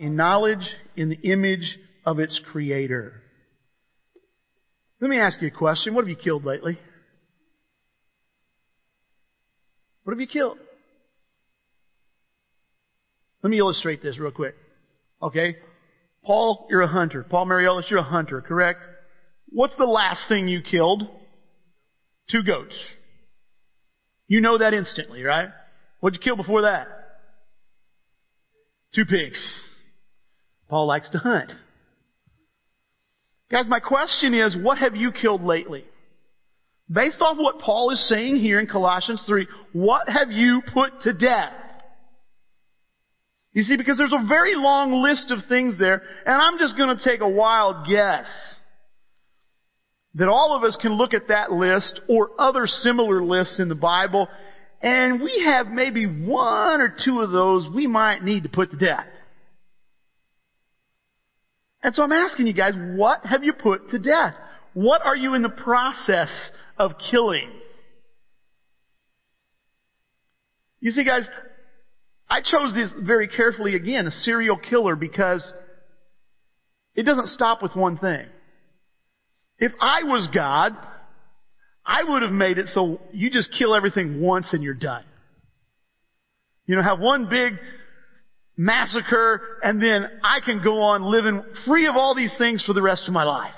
in 0.00 0.16
knowledge 0.16 0.66
in 0.96 1.10
the 1.10 1.18
image 1.22 1.78
of 2.06 2.18
its 2.18 2.40
creator. 2.50 3.22
Let 5.00 5.10
me 5.10 5.20
ask 5.20 5.40
you 5.40 5.48
a 5.48 5.50
question. 5.50 5.94
What 5.94 6.02
have 6.02 6.08
you 6.08 6.16
killed 6.16 6.44
lately? 6.44 6.78
What 10.02 10.14
have 10.14 10.20
you 10.20 10.26
killed? 10.26 10.56
Let 13.42 13.50
me 13.50 13.58
illustrate 13.58 14.02
this 14.02 14.18
real 14.18 14.30
quick. 14.30 14.54
Okay? 15.22 15.56
Paul, 16.24 16.66
you're 16.70 16.82
a 16.82 16.88
hunter. 16.88 17.22
Paul 17.22 17.46
Mariolis, 17.46 17.90
you're 17.90 18.00
a 18.00 18.02
hunter, 18.02 18.40
correct? 18.40 18.80
What's 19.50 19.76
the 19.76 19.84
last 19.84 20.22
thing 20.28 20.48
you 20.48 20.62
killed? 20.62 21.02
Two 22.30 22.42
goats. 22.42 22.74
You 24.28 24.40
know 24.40 24.58
that 24.58 24.72
instantly, 24.72 25.22
right? 25.22 25.48
What'd 26.00 26.18
you 26.18 26.24
kill 26.24 26.36
before 26.36 26.62
that? 26.62 26.88
Two 28.94 29.04
pigs. 29.04 29.38
Paul 30.70 30.86
likes 30.86 31.10
to 31.10 31.18
hunt. 31.18 31.50
Guys, 33.50 33.64
my 33.66 33.80
question 33.80 34.32
is, 34.32 34.56
what 34.56 34.78
have 34.78 34.94
you 34.94 35.10
killed 35.10 35.42
lately? 35.42 35.84
Based 36.88 37.20
off 37.20 37.36
what 37.36 37.58
Paul 37.58 37.90
is 37.90 38.08
saying 38.08 38.36
here 38.36 38.60
in 38.60 38.68
Colossians 38.68 39.20
3, 39.26 39.48
what 39.72 40.08
have 40.08 40.30
you 40.30 40.62
put 40.72 41.02
to 41.02 41.12
death? 41.12 41.52
You 43.52 43.64
see, 43.64 43.76
because 43.76 43.98
there's 43.98 44.12
a 44.12 44.28
very 44.28 44.54
long 44.54 45.02
list 45.02 45.32
of 45.32 45.40
things 45.48 45.76
there, 45.76 46.02
and 46.24 46.40
I'm 46.40 46.58
just 46.58 46.76
going 46.76 46.96
to 46.96 47.02
take 47.02 47.20
a 47.20 47.28
wild 47.28 47.88
guess 47.88 48.28
that 50.14 50.28
all 50.28 50.56
of 50.56 50.62
us 50.62 50.76
can 50.80 50.92
look 50.92 51.14
at 51.14 51.28
that 51.28 51.50
list 51.50 52.00
or 52.08 52.30
other 52.38 52.68
similar 52.68 53.24
lists 53.24 53.58
in 53.58 53.68
the 53.68 53.74
Bible, 53.74 54.28
and 54.80 55.20
we 55.20 55.42
have 55.44 55.66
maybe 55.66 56.06
one 56.06 56.80
or 56.80 56.94
two 57.04 57.20
of 57.20 57.32
those 57.32 57.68
we 57.74 57.88
might 57.88 58.22
need 58.22 58.44
to 58.44 58.48
put 58.48 58.70
to 58.70 58.76
death. 58.76 59.06
And 61.82 61.94
so 61.94 62.02
I'm 62.02 62.12
asking 62.12 62.46
you 62.46 62.52
guys, 62.52 62.74
what 62.76 63.24
have 63.24 63.42
you 63.42 63.52
put 63.52 63.90
to 63.90 63.98
death? 63.98 64.34
What 64.74 65.02
are 65.04 65.16
you 65.16 65.34
in 65.34 65.42
the 65.42 65.48
process 65.48 66.50
of 66.78 66.92
killing? 67.10 67.50
You 70.80 70.90
see 70.92 71.04
guys, 71.04 71.22
I 72.28 72.40
chose 72.40 72.74
this 72.74 72.90
very 72.98 73.28
carefully 73.28 73.74
again, 73.74 74.06
a 74.06 74.10
serial 74.10 74.56
killer, 74.56 74.94
because 74.94 75.44
it 76.94 77.02
doesn't 77.04 77.28
stop 77.28 77.62
with 77.62 77.74
one 77.74 77.98
thing. 77.98 78.26
If 79.58 79.72
I 79.80 80.04
was 80.04 80.28
God, 80.32 80.76
I 81.84 82.04
would 82.04 82.22
have 82.22 82.32
made 82.32 82.58
it 82.58 82.68
so 82.68 83.00
you 83.12 83.30
just 83.30 83.54
kill 83.58 83.74
everything 83.74 84.20
once 84.20 84.52
and 84.52 84.62
you're 84.62 84.74
done. 84.74 85.04
You 86.66 86.76
know, 86.76 86.82
have 86.82 87.00
one 87.00 87.28
big 87.28 87.54
massacre, 88.60 89.40
and 89.62 89.82
then 89.82 90.04
I 90.22 90.40
can 90.44 90.62
go 90.62 90.82
on 90.82 91.02
living 91.02 91.42
free 91.66 91.86
of 91.86 91.96
all 91.96 92.14
these 92.14 92.34
things 92.36 92.62
for 92.62 92.74
the 92.74 92.82
rest 92.82 93.04
of 93.06 93.14
my 93.14 93.24
life. 93.24 93.54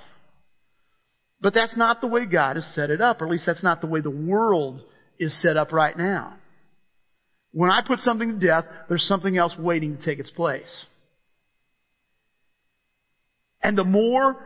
But 1.41 1.55
that's 1.55 1.77
not 1.77 2.01
the 2.01 2.07
way 2.07 2.25
God 2.25 2.55
has 2.55 2.65
set 2.73 2.89
it 2.89 3.01
up, 3.01 3.21
or 3.21 3.25
at 3.25 3.33
least 3.33 3.43
that's 3.45 3.65
not 3.65 3.81
the 3.81 3.89
way 3.89 4.01
the 4.01 4.11
world 4.11 4.81
is 5.19 5.37
set 5.43 5.57
up 5.57 5.73
right 5.73 5.99
now. 5.99 6.35
When 7.51 7.69
I 7.69 7.81
put 7.85 7.99
something 7.99 8.39
to 8.39 8.47
death, 8.47 8.65
there's 8.89 9.03
something 9.09 9.37
else 9.37 9.53
waiting 9.59 9.97
to 9.97 10.05
take 10.05 10.21
its 10.21 10.31
place. 10.31 10.73
And 13.61 13.77
the 13.77 13.85
more 13.85 14.37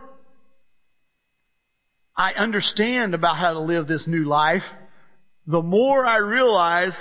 I 2.17 2.33
understand 2.33 3.15
about 3.15 3.37
how 3.37 3.53
to 3.53 3.61
live 3.61 3.87
this 3.87 4.05
new 4.07 4.25
life, 4.25 4.65
the 5.47 5.61
more 5.61 6.07
I 6.07 6.17
realize 6.17 6.97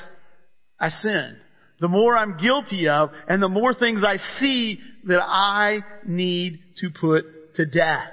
I 0.78 0.90
sin. 0.90 1.38
The 1.80 1.88
more 1.88 2.18
I'm 2.18 2.38
guilty 2.38 2.88
of, 2.88 3.10
and 3.28 3.42
the 3.42 3.50
more 3.50 3.74
things 3.74 4.02
I 4.06 4.18
see 4.40 4.80
that 5.06 5.22
I 5.22 5.80
need 6.06 6.60
to 6.80 6.90
put 6.90 7.56
to 7.56 7.66
death. 7.66 8.10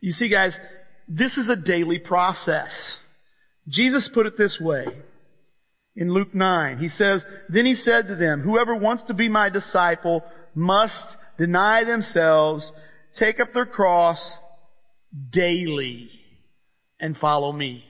You 0.00 0.12
see 0.12 0.28
guys, 0.28 0.56
this 1.08 1.36
is 1.36 1.48
a 1.48 1.56
daily 1.56 1.98
process. 1.98 2.96
Jesus 3.68 4.10
put 4.12 4.26
it 4.26 4.36
this 4.36 4.58
way 4.60 4.86
in 5.96 6.12
Luke 6.12 6.34
9. 6.34 6.78
He 6.78 6.88
says, 6.88 7.22
Then 7.48 7.66
he 7.66 7.74
said 7.74 8.08
to 8.08 8.16
them, 8.16 8.42
Whoever 8.42 8.74
wants 8.74 9.04
to 9.08 9.14
be 9.14 9.28
my 9.28 9.48
disciple 9.48 10.22
must 10.54 11.16
deny 11.38 11.84
themselves, 11.84 12.70
take 13.18 13.40
up 13.40 13.52
their 13.52 13.66
cross 13.66 14.18
daily, 15.30 16.10
and 17.00 17.16
follow 17.16 17.52
me. 17.52 17.84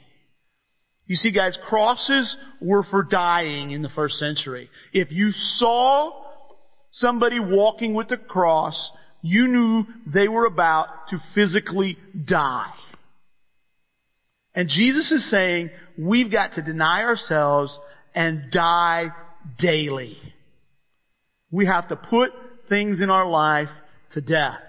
You 1.06 1.16
see 1.16 1.32
guys, 1.32 1.58
crosses 1.68 2.34
were 2.60 2.82
for 2.84 3.02
dying 3.02 3.72
in 3.72 3.82
the 3.82 3.90
first 3.90 4.16
century. 4.16 4.70
If 4.92 5.10
you 5.10 5.32
saw 5.56 6.12
somebody 6.92 7.40
walking 7.40 7.94
with 7.94 8.10
a 8.10 8.16
cross, 8.16 8.90
you 9.20 9.48
knew 9.48 9.84
they 10.06 10.28
were 10.28 10.46
about 10.46 10.86
to 11.10 11.18
physically 11.34 11.98
die. 12.24 12.72
And 14.54 14.68
Jesus 14.68 15.10
is 15.10 15.30
saying, 15.30 15.70
we've 15.98 16.30
got 16.30 16.54
to 16.54 16.62
deny 16.62 17.02
ourselves 17.02 17.76
and 18.14 18.50
die 18.50 19.08
daily. 19.58 20.16
We 21.50 21.66
have 21.66 21.88
to 21.88 21.96
put 21.96 22.30
things 22.68 23.00
in 23.00 23.10
our 23.10 23.28
life 23.28 23.68
to 24.14 24.20
death. 24.20 24.60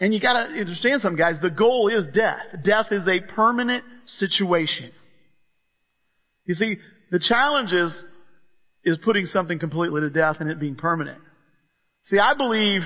And 0.00 0.12
you 0.12 0.20
gotta 0.20 0.48
understand 0.50 1.00
something 1.00 1.16
guys, 1.16 1.36
the 1.40 1.50
goal 1.50 1.88
is 1.88 2.12
death. 2.12 2.40
Death 2.64 2.86
is 2.90 3.06
a 3.06 3.20
permanent 3.34 3.84
situation. 4.18 4.92
You 6.44 6.54
see, 6.54 6.76
the 7.10 7.18
challenge 7.18 7.72
is, 7.72 7.92
is 8.84 8.98
putting 9.04 9.26
something 9.26 9.58
completely 9.58 10.00
to 10.00 10.10
death 10.10 10.36
and 10.40 10.50
it 10.50 10.58
being 10.58 10.76
permanent. 10.76 11.20
See, 12.04 12.18
I 12.18 12.34
believe 12.34 12.82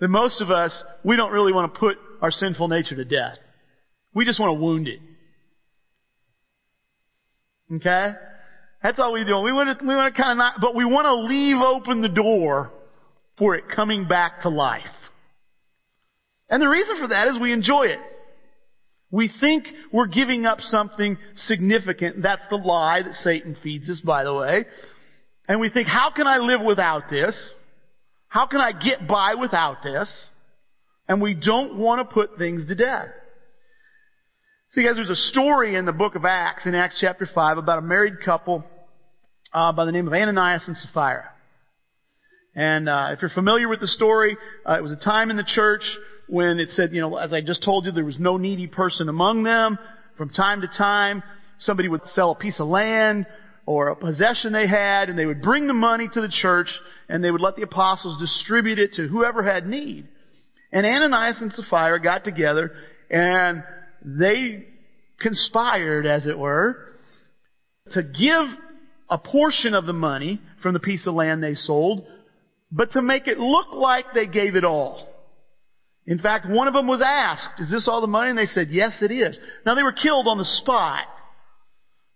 that 0.00 0.08
most 0.08 0.40
of 0.40 0.50
us, 0.50 0.72
we 1.04 1.16
don't 1.16 1.32
really 1.32 1.52
want 1.52 1.72
to 1.72 1.78
put 1.80 1.96
our 2.20 2.30
sinful 2.30 2.68
nature 2.68 2.96
to 2.96 3.04
death. 3.04 3.38
We 4.14 4.24
just 4.24 4.38
want 4.38 4.56
to 4.56 4.62
wound 4.62 4.88
it. 4.88 5.00
Okay? 7.76 8.12
That's 8.82 8.98
all 8.98 9.12
we 9.12 9.24
do. 9.24 9.38
We 9.38 9.52
want 9.52 9.78
to, 9.78 9.84
we 9.84 9.94
want 9.94 10.14
to 10.14 10.20
kind 10.20 10.32
of 10.32 10.38
not, 10.38 10.54
but 10.60 10.74
we 10.74 10.84
want 10.84 11.06
to 11.06 11.34
leave 11.34 11.56
open 11.56 12.02
the 12.02 12.08
door 12.08 12.70
for 13.38 13.54
it 13.54 13.64
coming 13.74 14.06
back 14.06 14.42
to 14.42 14.48
life. 14.48 14.82
And 16.48 16.60
the 16.60 16.68
reason 16.68 16.98
for 16.98 17.08
that 17.08 17.28
is 17.28 17.38
we 17.40 17.52
enjoy 17.52 17.84
it. 17.84 17.98
We 19.12 19.30
think 19.40 19.66
we're 19.92 20.06
giving 20.06 20.46
up 20.46 20.60
something 20.62 21.18
significant. 21.36 22.22
That's 22.22 22.42
the 22.50 22.56
lie 22.56 23.02
that 23.02 23.12
Satan 23.22 23.56
feeds 23.62 23.88
us, 23.90 24.00
by 24.00 24.24
the 24.24 24.34
way. 24.34 24.64
And 25.46 25.60
we 25.60 25.68
think, 25.68 25.86
how 25.86 26.10
can 26.10 26.26
I 26.26 26.38
live 26.38 26.62
without 26.62 27.10
this? 27.10 27.36
How 28.28 28.46
can 28.46 28.60
I 28.60 28.72
get 28.72 29.06
by 29.06 29.34
without 29.34 29.82
this? 29.84 30.10
And 31.06 31.20
we 31.20 31.34
don't 31.34 31.76
want 31.76 32.08
to 32.08 32.14
put 32.14 32.38
things 32.38 32.66
to 32.68 32.74
death. 32.74 33.08
See 34.70 34.82
guys, 34.82 34.94
there's 34.94 35.10
a 35.10 35.30
story 35.30 35.76
in 35.76 35.84
the 35.84 35.92
book 35.92 36.14
of 36.14 36.24
Acts, 36.24 36.64
in 36.64 36.74
Acts 36.74 36.96
chapter 36.98 37.28
5, 37.32 37.58
about 37.58 37.78
a 37.78 37.82
married 37.82 38.14
couple 38.24 38.64
uh, 39.52 39.72
by 39.72 39.84
the 39.84 39.92
name 39.92 40.06
of 40.06 40.14
Ananias 40.14 40.64
and 40.66 40.74
Sapphira. 40.78 41.28
And 42.54 42.88
uh, 42.88 43.08
if 43.10 43.20
you're 43.20 43.30
familiar 43.30 43.68
with 43.68 43.80
the 43.80 43.88
story, 43.88 44.38
uh, 44.66 44.78
it 44.78 44.82
was 44.82 44.92
a 44.92 44.96
time 44.96 45.28
in 45.28 45.36
the 45.36 45.44
church 45.44 45.82
when 46.26 46.58
it 46.58 46.70
said, 46.70 46.92
you 46.92 47.00
know, 47.00 47.16
as 47.16 47.32
I 47.32 47.40
just 47.40 47.62
told 47.62 47.84
you, 47.84 47.92
there 47.92 48.04
was 48.04 48.18
no 48.18 48.36
needy 48.36 48.66
person 48.66 49.08
among 49.08 49.42
them. 49.42 49.78
From 50.16 50.30
time 50.30 50.60
to 50.60 50.68
time, 50.68 51.22
somebody 51.58 51.88
would 51.88 52.02
sell 52.08 52.32
a 52.32 52.34
piece 52.34 52.60
of 52.60 52.68
land 52.68 53.26
or 53.66 53.88
a 53.88 53.96
possession 53.96 54.52
they 54.52 54.66
had, 54.66 55.08
and 55.08 55.18
they 55.18 55.26
would 55.26 55.42
bring 55.42 55.66
the 55.66 55.74
money 55.74 56.08
to 56.12 56.20
the 56.20 56.28
church, 56.28 56.68
and 57.08 57.22
they 57.22 57.30
would 57.30 57.40
let 57.40 57.56
the 57.56 57.62
apostles 57.62 58.20
distribute 58.20 58.78
it 58.78 58.94
to 58.94 59.06
whoever 59.08 59.42
had 59.42 59.66
need. 59.66 60.08
And 60.72 60.84
Ananias 60.84 61.40
and 61.40 61.52
Sapphira 61.52 62.00
got 62.02 62.24
together, 62.24 62.72
and 63.10 63.62
they 64.04 64.66
conspired, 65.20 66.06
as 66.06 66.26
it 66.26 66.36
were, 66.36 66.88
to 67.92 68.02
give 68.02 68.46
a 69.08 69.18
portion 69.18 69.74
of 69.74 69.86
the 69.86 69.92
money 69.92 70.40
from 70.62 70.72
the 70.72 70.80
piece 70.80 71.06
of 71.06 71.14
land 71.14 71.42
they 71.42 71.54
sold, 71.54 72.06
but 72.70 72.92
to 72.92 73.02
make 73.02 73.28
it 73.28 73.38
look 73.38 73.66
like 73.74 74.06
they 74.14 74.26
gave 74.26 74.56
it 74.56 74.64
all. 74.64 75.06
In 76.06 76.18
fact, 76.18 76.48
one 76.48 76.66
of 76.66 76.74
them 76.74 76.88
was 76.88 77.00
asked, 77.04 77.60
is 77.60 77.70
this 77.70 77.86
all 77.86 78.00
the 78.00 78.08
money? 78.08 78.30
And 78.30 78.38
they 78.38 78.46
said, 78.46 78.68
yes, 78.70 78.94
it 79.02 79.12
is. 79.12 79.38
Now 79.64 79.74
they 79.74 79.84
were 79.84 79.92
killed 79.92 80.26
on 80.26 80.38
the 80.38 80.44
spot 80.44 81.04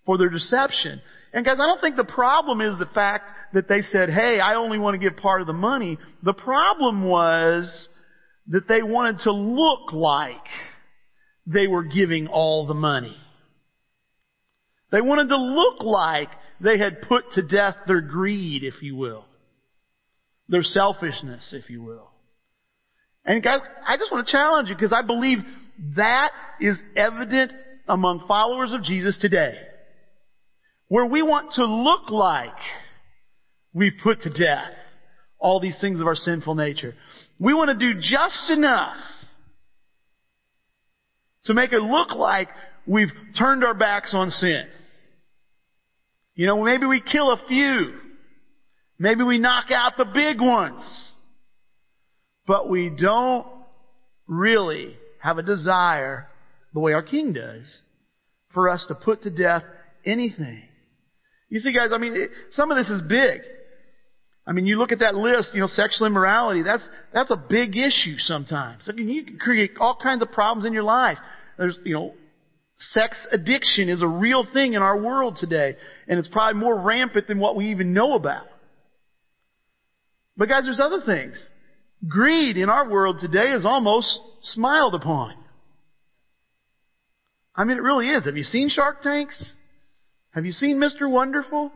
for 0.05 0.19
their 0.19 0.29
deception. 0.29 1.01
And 1.33 1.45
guys, 1.45 1.59
I 1.61 1.67
don't 1.67 1.81
think 1.81 1.97
the 1.97 2.05
problem 2.05 2.61
is 2.61 2.79
the 2.79 2.91
fact 2.95 3.31
that 3.53 3.69
they 3.69 3.83
said, 3.83 4.11
hey, 4.11 4.41
I 4.41 4.55
only 4.55 4.79
want 4.79 4.95
to 4.95 4.99
give 4.99 5.19
part 5.19 5.41
of 5.41 5.47
the 5.47 5.53
money. 5.53 5.99
The 6.23 6.33
problem 6.33 7.05
was 7.05 7.89
that 8.49 8.69
they 8.69 8.83
wanted 8.83 9.21
to 9.21 9.33
look 9.33 9.93
like 9.93 10.45
they 11.47 11.67
were 11.67 11.85
giving 11.85 12.27
all 12.27 12.67
the 12.67 12.75
money. 12.75 13.17
They 14.91 15.01
wanted 15.01 15.29
to 15.29 15.37
look 15.37 15.83
like 15.83 16.29
they 16.61 16.79
had 16.79 17.03
put 17.03 17.25
to 17.35 17.43
death 17.43 17.77
their 17.87 18.01
greed, 18.01 18.65
if 18.65 18.83
you 18.83 18.97
will. 18.97 19.25
Their 20.49 20.63
selfishness, 20.63 21.53
if 21.53 21.71
you 21.71 21.83
will. 21.83 22.11
And 23.27 23.43
guys, 23.43 23.61
I 23.87 23.97
just 23.97 24.13
want 24.13 24.27
to 24.27 24.33
challenge 24.33 24.69
you 24.69 24.77
because 24.77 24.93
I 24.93 25.03
believe 25.03 25.39
that 25.97 26.31
is 26.61 26.77
evident 26.95 27.53
among 27.89 28.25
followers 28.29 28.73
of 28.73 28.85
Jesus 28.85 29.19
today. 29.21 29.55
Where 30.89 31.05
we 31.05 31.23
want 31.23 31.55
to 31.55 31.65
look 31.65 32.11
like 32.11 32.55
we've 33.75 33.93
put 34.03 34.23
to 34.23 34.31
death 34.31 34.71
all 35.39 35.61
these 35.61 35.77
things 35.81 36.01
of 36.01 36.07
our 36.07 36.15
sinful 36.15 36.55
nature. 36.55 36.95
We 37.39 37.53
want 37.53 37.77
to 37.77 37.95
do 37.95 38.01
just 38.01 38.49
enough 38.49 38.97
to 41.45 41.55
make 41.55 41.73
it 41.73 41.81
look 41.83 42.13
like 42.13 42.49
we've 42.87 43.13
turned 43.37 43.65
our 43.65 43.75
backs 43.75 44.11
on 44.15 44.31
sin. 44.31 44.67
You 46.35 46.47
know, 46.47 46.63
maybe 46.63 46.87
we 46.87 47.01
kill 47.01 47.33
a 47.33 47.41
few. 47.49 47.99
Maybe 48.99 49.25
we 49.25 49.39
knock 49.39 49.71
out 49.71 49.97
the 49.99 50.05
big 50.05 50.41
ones. 50.41 50.81
But 52.47 52.69
we 52.69 52.91
don't 52.91 53.47
really 54.27 54.97
have 55.21 55.39
a 55.39 55.43
desire, 55.43 56.29
the 56.73 56.81
way 56.81 56.93
our 56.93 57.03
King 57.03 57.33
does, 57.33 57.81
for 58.55 58.69
us 58.69 58.85
to 58.89 58.95
put 58.95 59.23
to 59.23 59.31
death 59.31 59.65
anything. 60.05 60.63
You 61.49 61.61
see 61.61 61.73
guys, 61.73 61.91
I 61.93 61.99
mean, 61.99 62.15
it, 62.15 62.31
some 62.53 62.71
of 62.71 62.77
this 62.77 62.89
is 62.89 63.03
big. 63.03 63.41
I 64.47 64.53
mean, 64.53 64.67
you 64.67 64.79
look 64.79 64.93
at 64.93 65.01
that 65.01 65.17
list, 65.17 65.51
you 65.55 65.61
know, 65.61 65.67
sexual 65.67 66.07
immorality, 66.07 66.63
that's, 66.63 66.87
that's 67.13 67.33
a 67.33 67.37
big 67.37 67.77
issue 67.77 68.17
sometimes. 68.19 68.83
I 68.89 68.93
mean, 68.93 69.09
you 69.09 69.25
can 69.25 69.39
create 69.39 69.73
all 69.81 69.99
kinds 70.01 70.23
of 70.23 70.31
problems 70.31 70.67
in 70.67 70.73
your 70.73 70.85
life. 70.85 71.19
There's, 71.59 71.77
you 71.85 71.95
know, 71.95 72.15
sex 72.79 73.17
addiction 73.33 73.89
is 73.89 74.03
a 74.03 74.09
real 74.09 74.47
thing 74.53 74.75
in 74.75 74.83
our 74.83 74.97
world 74.97 75.39
today, 75.41 75.77
and 76.07 76.19
it's 76.19 76.29
probably 76.29 76.61
more 76.61 76.79
rampant 76.79 77.27
than 77.27 77.39
what 77.39 77.57
we 77.57 77.71
even 77.71 77.93
know 77.93 78.15
about. 78.15 78.47
But 80.37 80.49
guys, 80.49 80.65
there's 80.65 80.81
other 80.81 81.03
things. 81.05 81.35
Greed 82.07 82.57
in 82.57 82.69
our 82.69 82.89
world 82.89 83.19
today 83.21 83.53
is 83.53 83.65
almost 83.65 84.19
smiled 84.43 84.95
upon. 84.95 85.35
I 87.55 87.65
mean, 87.65 87.79
it 87.79 87.83
really 87.83 88.09
is. 88.09 88.27
Have 88.27 88.37
you 88.37 88.45
seen 88.45 88.69
Shark 88.69 89.03
Tanks? 89.03 89.43
Have 90.33 90.45
you 90.45 90.53
seen 90.53 90.79
Mr. 90.79 91.11
Wonderful? 91.11 91.73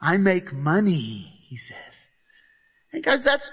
I 0.00 0.16
make 0.16 0.52
money, 0.52 1.32
he 1.48 1.58
says. 1.58 1.94
And 2.92 3.04
guys, 3.04 3.20
that's, 3.24 3.48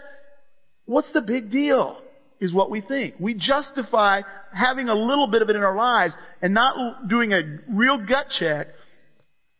what's 0.85 1.11
the 1.11 1.21
big 1.21 1.51
deal? 1.51 2.01
is 2.39 2.53
what 2.53 2.69
we 2.69 2.81
think. 2.81 3.15
We 3.19 3.33
justify 3.33 4.21
having 4.53 4.89
a 4.89 4.95
little 4.95 5.27
bit 5.27 5.41
of 5.41 5.49
it 5.49 5.55
in 5.55 5.63
our 5.63 5.75
lives 5.75 6.13
and 6.41 6.53
not 6.53 7.07
doing 7.07 7.33
a 7.33 7.41
real 7.69 7.97
gut 8.05 8.27
check 8.37 8.67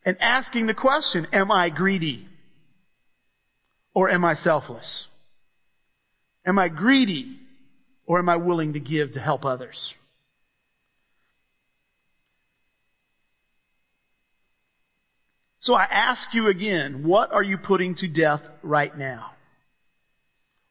and 0.04 0.16
asking 0.20 0.66
the 0.66 0.74
question, 0.74 1.26
am 1.32 1.50
I 1.50 1.70
greedy? 1.70 2.26
Or 3.94 4.10
am 4.10 4.24
I 4.24 4.34
selfless? 4.34 5.06
Am 6.46 6.58
I 6.58 6.68
greedy? 6.68 7.40
Or 8.06 8.20
am 8.20 8.28
I 8.28 8.36
willing 8.36 8.74
to 8.74 8.80
give 8.80 9.14
to 9.14 9.20
help 9.20 9.44
others? 9.44 9.94
So 15.58 15.74
I 15.74 15.82
ask 15.84 16.32
you 16.32 16.46
again, 16.46 17.02
what 17.04 17.32
are 17.32 17.42
you 17.42 17.58
putting 17.58 17.96
to 17.96 18.06
death 18.06 18.42
right 18.62 18.96
now? 18.96 19.32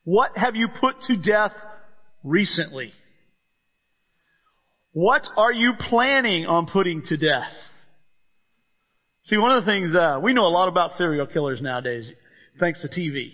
What 0.05 0.37
have 0.37 0.55
you 0.55 0.69
put 0.69 1.01
to 1.07 1.17
death 1.17 1.51
recently? 2.23 2.93
What 4.93 5.27
are 5.35 5.51
you 5.51 5.73
planning 5.89 6.45
on 6.45 6.67
putting 6.67 7.01
to 7.07 7.17
death? 7.17 7.51
See, 9.25 9.37
one 9.37 9.57
of 9.57 9.65
the 9.65 9.69
things, 9.69 9.93
uh, 9.93 10.21
we 10.23 10.31
know 10.31 10.45
a 10.45 10.53
lot 10.53 10.69
about 10.69 10.91
serial 10.97 11.25
killers 11.25 11.59
nowadays, 11.61 12.05
thanks 12.61 12.81
to 12.81 12.87
TV. 12.87 13.31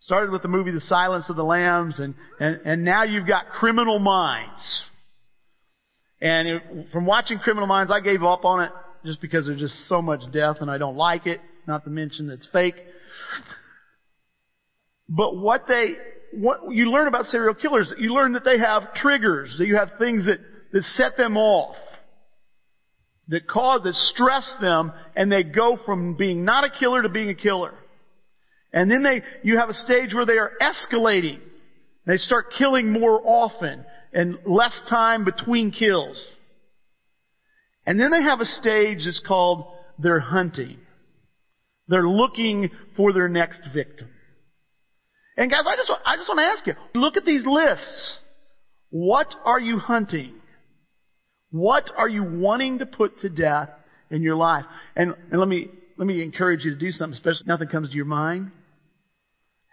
Started 0.00 0.30
with 0.30 0.42
the 0.42 0.48
movie 0.48 0.70
The 0.70 0.80
Silence 0.80 1.26
of 1.28 1.36
the 1.36 1.44
Lambs 1.44 1.98
and, 1.98 2.14
and, 2.38 2.60
and 2.64 2.84
now 2.84 3.04
you've 3.04 3.26
got 3.26 3.48
Criminal 3.50 3.98
Minds. 3.98 4.82
And 6.20 6.48
it, 6.48 6.62
from 6.92 7.06
watching 7.06 7.38
Criminal 7.38 7.66
Minds, 7.66 7.92
I 7.92 8.00
gave 8.00 8.22
up 8.22 8.44
on 8.44 8.64
it 8.64 8.72
just 9.04 9.20
because 9.20 9.46
there's 9.46 9.60
just 9.60 9.88
so 9.88 10.02
much 10.02 10.20
death 10.32 10.56
and 10.60 10.70
I 10.70 10.78
don't 10.78 10.96
like 10.96 11.26
it. 11.26 11.40
Not 11.66 11.84
to 11.84 11.90
mention 11.90 12.30
it's 12.30 12.46
fake. 12.52 12.76
But 15.08 15.36
what 15.36 15.66
they, 15.68 15.96
what 16.32 16.70
you 16.70 16.90
learn 16.90 17.08
about 17.08 17.26
serial 17.26 17.54
killers, 17.54 17.92
you 17.98 18.14
learn 18.14 18.32
that 18.32 18.44
they 18.44 18.58
have 18.58 18.94
triggers, 18.94 19.54
that 19.58 19.66
you 19.66 19.76
have 19.76 19.90
things 19.98 20.26
that, 20.26 20.38
that 20.72 20.84
set 20.96 21.16
them 21.16 21.36
off, 21.36 21.76
that 23.28 23.46
cause, 23.46 23.82
that 23.84 23.94
stress 23.94 24.50
them, 24.60 24.92
and 25.16 25.30
they 25.30 25.42
go 25.42 25.78
from 25.84 26.16
being 26.16 26.44
not 26.44 26.64
a 26.64 26.70
killer 26.70 27.02
to 27.02 27.08
being 27.08 27.28
a 27.28 27.34
killer. 27.34 27.74
And 28.72 28.90
then 28.90 29.02
they, 29.02 29.22
you 29.42 29.58
have 29.58 29.68
a 29.68 29.74
stage 29.74 30.14
where 30.14 30.26
they 30.26 30.38
are 30.38 30.52
escalating. 30.60 31.40
They 32.06 32.16
start 32.16 32.54
killing 32.56 32.92
more 32.92 33.20
often 33.24 33.84
and 34.12 34.38
less 34.46 34.78
time 34.88 35.24
between 35.24 35.70
kills. 35.72 36.20
And 37.86 37.98
then 37.98 38.10
they 38.10 38.22
have 38.22 38.40
a 38.40 38.44
stage 38.44 39.04
that's 39.04 39.22
called 39.26 39.66
they're 39.98 40.20
hunting. 40.20 40.78
They're 41.88 42.08
looking 42.08 42.70
for 42.96 43.12
their 43.12 43.28
next 43.28 43.62
victim. 43.74 44.08
And 45.36 45.50
guys, 45.50 45.62
I 45.66 45.76
just, 45.76 45.90
I 46.04 46.16
just 46.16 46.28
want 46.28 46.38
to 46.38 46.44
ask 46.44 46.66
you, 46.66 46.74
look 47.00 47.16
at 47.16 47.24
these 47.24 47.44
lists. 47.46 48.16
What 48.90 49.34
are 49.44 49.60
you 49.60 49.78
hunting? 49.78 50.34
What 51.50 51.90
are 51.96 52.08
you 52.08 52.22
wanting 52.22 52.78
to 52.78 52.86
put 52.86 53.20
to 53.20 53.28
death 53.28 53.70
in 54.10 54.22
your 54.22 54.36
life? 54.36 54.64
And, 54.94 55.14
and 55.30 55.40
let 55.40 55.48
me, 55.48 55.68
let 55.96 56.06
me 56.06 56.22
encourage 56.22 56.64
you 56.64 56.72
to 56.72 56.78
do 56.78 56.90
something 56.90 57.16
special. 57.16 57.42
Nothing 57.46 57.68
comes 57.68 57.90
to 57.90 57.94
your 57.94 58.04
mind. 58.04 58.52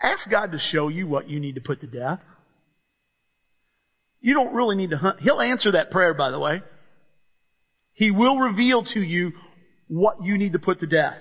Ask 0.02 0.30
God 0.30 0.52
to 0.52 0.60
show 0.72 0.90
you 0.90 1.08
what 1.08 1.30
you 1.30 1.40
need 1.40 1.56
to 1.56 1.62
put 1.62 1.82
to 1.82 1.88
death. 1.88 2.20
You 4.22 4.34
don't 4.34 4.54
really 4.54 4.76
need 4.76 4.92
to 4.92 4.98
hunt. 4.98 5.20
He'll 5.22 5.42
answer 5.42 5.72
that 5.72 5.92
prayer, 5.92 6.14
by 6.14 6.32
the 6.32 6.40
way. 6.40 6.62
He 7.94 8.12
will 8.12 8.38
reveal 8.38 8.84
to 8.94 9.00
you 9.02 9.32
what 9.88 10.24
you 10.24 10.38
need 10.38 10.54
to 10.54 10.60
put 10.60 10.80
to 10.82 10.88
death. 10.88 11.18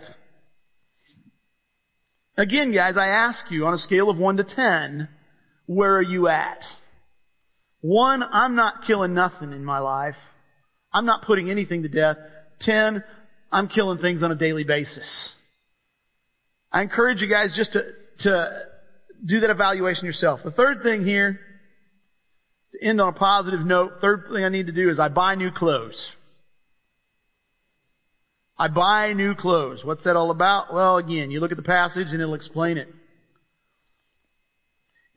Again, 2.37 2.73
guys, 2.73 2.97
I 2.99 3.07
ask 3.07 3.51
you 3.51 3.67
on 3.67 3.75
a 3.75 3.79
scale 3.79 4.11
of 4.11 4.19
1 4.19 4.37
to 4.37 4.45
10, 4.45 5.09
where 5.65 5.97
are 5.97 6.03
you 6.03 6.29
at? 6.29 6.63
One, 7.81 8.23
I'm 8.23 8.57
not 8.57 8.85
killing 8.87 9.15
nothing 9.15 9.53
in 9.53 9.65
my 9.65 9.79
life. 9.79 10.17
I'm 10.93 11.07
not 11.07 11.25
putting 11.27 11.51
anything 11.51 11.83
to 11.83 11.89
death. 11.89 12.17
10, 12.61 13.03
I'm 13.51 13.69
killing 13.69 13.99
things 13.99 14.23
on 14.23 14.33
a 14.33 14.35
daily 14.35 14.65
basis. 14.65 15.33
I 16.71 16.83
encourage 16.83 17.23
you 17.23 17.29
guys 17.29 17.55
just 17.57 17.73
to, 17.73 17.83
to 18.21 18.63
do 19.25 19.41
that 19.41 19.51
evaluation 19.51 20.07
yourself. 20.07 20.41
The 20.45 20.51
third 20.51 20.83
thing 20.83 21.05
here, 21.05 21.41
to 22.73 22.85
end 22.85 23.01
on 23.01 23.09
a 23.09 23.13
positive 23.13 23.61
note, 23.61 23.95
third 24.01 24.25
thing 24.33 24.45
I 24.45 24.49
need 24.49 24.67
to 24.67 24.73
do 24.73 24.91
is 24.91 24.99
I 24.99 25.09
buy 25.09 25.35
new 25.35 25.51
clothes. 25.51 25.97
I 28.59 28.69
buy 28.69 29.13
new 29.13 29.35
clothes. 29.35 29.81
What's 29.85 30.05
that 30.05 30.17
all 30.17 30.31
about? 30.31 30.73
Well, 30.73 30.97
again, 30.97 31.31
you 31.31 31.41
look 31.41 31.51
at 31.51 31.59
the 31.59 31.63
passage 31.63 32.09
and 32.11 32.21
it'll 32.21 32.35
explain 32.35 32.79
it. 32.79 32.89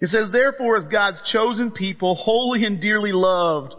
It 0.01 0.09
says, 0.09 0.31
therefore, 0.31 0.77
as 0.77 0.87
God's 0.87 1.21
chosen 1.31 1.71
people, 1.71 2.15
holy 2.15 2.63
and 2.65 2.81
dearly 2.81 3.11
loved, 3.11 3.73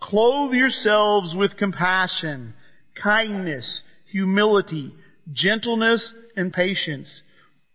clothe 0.00 0.52
yourselves 0.52 1.34
with 1.36 1.56
compassion, 1.56 2.54
kindness, 3.00 3.82
humility, 4.10 4.92
gentleness, 5.32 6.12
and 6.36 6.52
patience. 6.52 7.22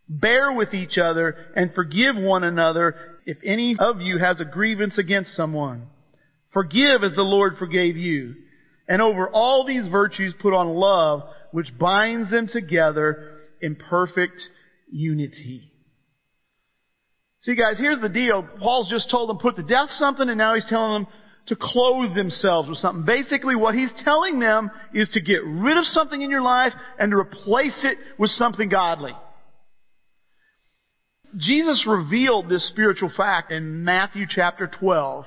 Bear 0.09 0.53
with 0.53 0.73
each 0.73 0.97
other 0.97 1.35
and 1.55 1.73
forgive 1.73 2.15
one 2.15 2.43
another 2.43 2.95
if 3.25 3.37
any 3.43 3.75
of 3.77 3.99
you 3.99 4.19
has 4.19 4.39
a 4.39 4.45
grievance 4.45 4.97
against 4.97 5.35
someone. 5.35 5.87
Forgive 6.53 7.03
as 7.03 7.13
the 7.15 7.23
Lord 7.23 7.57
forgave 7.59 7.97
you. 7.97 8.35
And 8.87 9.01
over 9.01 9.29
all 9.29 9.65
these 9.65 9.87
virtues 9.89 10.33
put 10.41 10.53
on 10.53 10.69
love, 10.69 11.23
which 11.51 11.77
binds 11.77 12.31
them 12.31 12.47
together 12.47 13.33
in 13.61 13.75
perfect 13.75 14.41
unity. 14.89 15.71
See 17.41 17.55
guys, 17.55 17.77
here's 17.77 18.01
the 18.01 18.09
deal. 18.09 18.47
Paul's 18.59 18.89
just 18.89 19.11
told 19.11 19.29
them 19.29 19.37
put 19.39 19.57
to 19.57 19.63
death 19.63 19.89
something 19.97 20.27
and 20.29 20.37
now 20.37 20.55
he's 20.55 20.65
telling 20.69 21.03
them 21.03 21.13
to 21.47 21.55
clothe 21.55 22.15
themselves 22.15 22.69
with 22.69 22.77
something. 22.77 23.05
Basically 23.05 23.55
what 23.55 23.75
he's 23.75 23.91
telling 24.03 24.39
them 24.39 24.71
is 24.93 25.09
to 25.09 25.21
get 25.21 25.43
rid 25.45 25.77
of 25.77 25.85
something 25.85 26.21
in 26.21 26.29
your 26.29 26.41
life 26.41 26.73
and 26.97 27.11
to 27.11 27.17
replace 27.17 27.79
it 27.83 27.97
with 28.17 28.31
something 28.31 28.69
godly. 28.69 29.13
Jesus 31.37 31.85
revealed 31.87 32.49
this 32.49 32.67
spiritual 32.69 33.11
fact 33.15 33.51
in 33.51 33.83
Matthew 33.83 34.25
chapter 34.27 34.69
12 34.79 35.25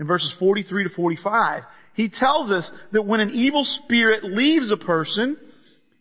in 0.00 0.06
verses 0.06 0.32
43 0.38 0.84
to 0.84 0.90
45 0.90 1.62
he 1.94 2.08
tells 2.08 2.50
us 2.50 2.70
that 2.92 3.06
when 3.06 3.20
an 3.20 3.30
evil 3.30 3.64
spirit 3.64 4.24
leaves 4.24 4.70
a 4.70 4.76
person, 4.76 5.36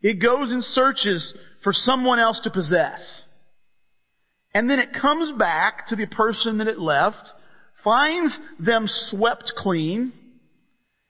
it 0.01 0.21
goes 0.21 0.51
and 0.51 0.63
searches 0.63 1.33
for 1.63 1.73
someone 1.73 2.19
else 2.19 2.39
to 2.43 2.49
possess. 2.49 2.99
And 4.53 4.69
then 4.69 4.79
it 4.79 4.93
comes 4.93 5.37
back 5.37 5.87
to 5.87 5.95
the 5.95 6.07
person 6.07 6.57
that 6.57 6.67
it 6.67 6.79
left, 6.79 7.27
finds 7.83 8.37
them 8.59 8.85
swept 9.09 9.53
clean, 9.57 10.13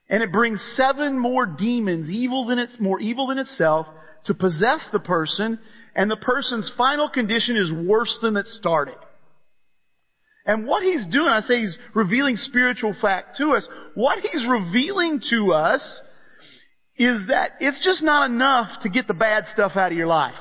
and 0.09 0.23
it 0.23 0.31
brings 0.31 0.61
seven 0.75 1.17
more 1.17 1.45
demons, 1.45 2.09
evil 2.09 2.47
than 2.47 2.59
it's, 2.59 2.75
more 2.79 2.99
evil 2.99 3.27
than 3.27 3.37
itself, 3.37 3.87
to 4.25 4.33
possess 4.33 4.81
the 4.91 4.99
person, 4.99 5.59
and 5.95 6.09
the 6.09 6.17
person's 6.17 6.71
final 6.77 7.09
condition 7.09 7.57
is 7.57 7.71
worse 7.71 8.17
than 8.21 8.37
it 8.37 8.47
started. 8.59 8.97
And 10.45 10.65
what 10.65 10.83
he's 10.83 11.05
doing, 11.05 11.27
I 11.27 11.41
say 11.41 11.61
he's 11.61 11.77
revealing 11.93 12.35
spiritual 12.35 12.95
fact 12.99 13.37
to 13.37 13.51
us. 13.51 13.67
What 13.93 14.19
he's 14.19 14.47
revealing 14.47 15.21
to 15.29 15.53
us 15.53 16.01
is 16.97 17.27
that 17.27 17.53
it's 17.59 17.83
just 17.83 18.01
not 18.01 18.29
enough 18.29 18.81
to 18.83 18.89
get 18.89 19.07
the 19.07 19.13
bad 19.13 19.45
stuff 19.53 19.73
out 19.75 19.91
of 19.91 19.97
your 19.97 20.07
life. 20.07 20.35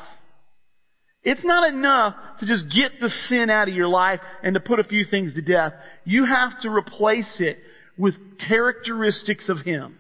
It's 1.23 1.45
not 1.45 1.69
enough 1.69 2.15
to 2.41 2.47
just 2.47 2.65
get 2.75 2.93
the 3.01 3.11
sin 3.29 3.51
out 3.51 3.69
of 3.69 3.75
your 3.75 3.89
life 3.89 4.21
and 4.43 4.55
to 4.55 4.61
put 4.61 4.81
a 4.81 4.85
few 4.85 5.05
things 5.05 5.35
to 5.35 5.43
death. 5.43 5.75
You 6.05 6.25
have 6.25 6.61
to 6.63 6.71
replace 6.71 7.37
it 7.41 7.59
with 7.99 8.15
characteristics 8.49 9.51
of 9.51 9.59
Him. 9.59 9.99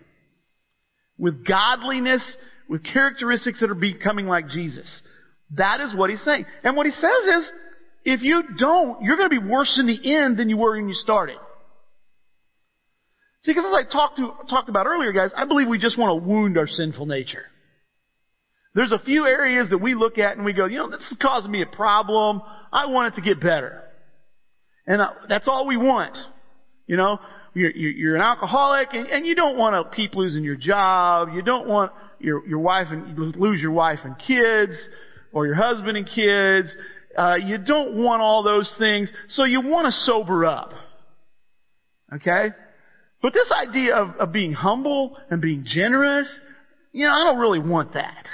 With 1.19 1.47
godliness, 1.47 2.25
with 2.69 2.83
characteristics 2.83 3.61
that 3.61 3.71
are 3.71 3.75
becoming 3.75 4.27
like 4.27 4.49
Jesus. 4.49 4.89
That 5.57 5.81
is 5.81 5.95
what 5.95 6.11
He's 6.11 6.23
saying. 6.23 6.47
And 6.63 6.77
what 6.77 6.87
He 6.87 6.93
says 6.93 7.11
is, 7.39 7.53
if 8.05 8.23
you 8.23 8.43
don't, 8.59 9.03
you're 9.03 9.17
going 9.17 9.31
to 9.31 9.41
be 9.41 9.47
worse 9.47 9.79
in 9.79 9.87
the 9.87 10.15
end 10.17 10.39
than 10.39 10.49
you 10.49 10.57
were 10.57 10.77
when 10.77 10.89
you 10.89 10.95
started. 10.95 11.37
See, 13.45 13.53
because 13.53 13.65
as 13.67 13.87
I 13.87 13.91
talked, 13.91 14.17
to, 14.19 14.33
talked 14.49 14.69
about 14.69 14.87
earlier, 14.87 15.13
guys, 15.13 15.31
I 15.35 15.47
believe 15.47 15.69
we 15.69 15.79
just 15.79 15.99
want 15.99 16.23
to 16.23 16.29
wound 16.29 16.59
our 16.59 16.67
sinful 16.67 17.07
nature. 17.07 17.45
There's 18.75 18.93
a 18.93 18.99
few 18.99 19.27
areas 19.27 19.71
that 19.71 19.79
we 19.79 19.95
look 19.95 20.19
at 20.19 20.37
and 20.37 20.45
we 20.45 20.53
go, 20.53 20.67
you 20.67 20.79
know, 20.79 20.91
this 20.91 21.01
is 21.11 21.17
causing 21.21 21.51
me 21.51 21.63
a 21.63 21.67
problem. 21.67 22.43
I 22.73 22.87
want 22.87 23.15
it 23.15 23.21
to 23.21 23.23
get 23.23 23.41
better. 23.41 23.83
And 24.87 25.01
uh, 25.01 25.09
that's 25.29 25.49
all 25.49 25.67
we 25.67 25.77
want. 25.77 26.17
You 26.87 26.97
know, 26.97 27.19
you're, 27.55 27.71
you're 27.71 28.17
an 28.17 28.23
alcoholic 28.23 28.89
and, 28.93 29.07
and 29.07 29.27
you 29.27 29.35
don't 29.35 29.57
want 29.57 29.91
to 29.91 29.97
keep 29.97 30.15
losing 30.15 30.45
your 30.45 30.57
job. 30.57 31.31
You 31.35 31.43
don't 31.43 31.67
want 31.67 31.93
your, 32.21 32.47
your 32.47 32.61
wife 32.61 32.89
and 32.91 33.19
lose 33.37 33.61
your 33.61 33.73
wife 33.73 34.01
and 34.05 34.17
kids 34.19 34.77
or 35.33 35.47
your 35.47 35.55
husband 35.55 35.97
and 35.97 36.07
kids. 36.07 36.75
Uh, 37.17 37.37
you 37.37 37.59
don't 37.59 37.97
want 37.97 38.23
all 38.23 38.43
those 38.43 38.73
things, 38.79 39.11
so 39.29 39.45
you 39.45 39.61
want 39.61 39.87
to 39.87 39.93
sober 39.93 40.45
up. 40.45 40.73
Okay? 42.15 42.49
But 43.23 43.33
this 43.33 43.51
idea 43.53 43.95
of, 43.95 44.17
of 44.17 44.33
being 44.33 44.53
humble 44.53 45.17
and 45.29 45.41
being 45.41 45.65
generous, 45.67 46.29
you 46.93 47.05
know, 47.07 47.13
I 47.13 47.25
don't 47.25 47.39
really 47.39 47.59
want 47.59 47.95
that. 47.95 48.27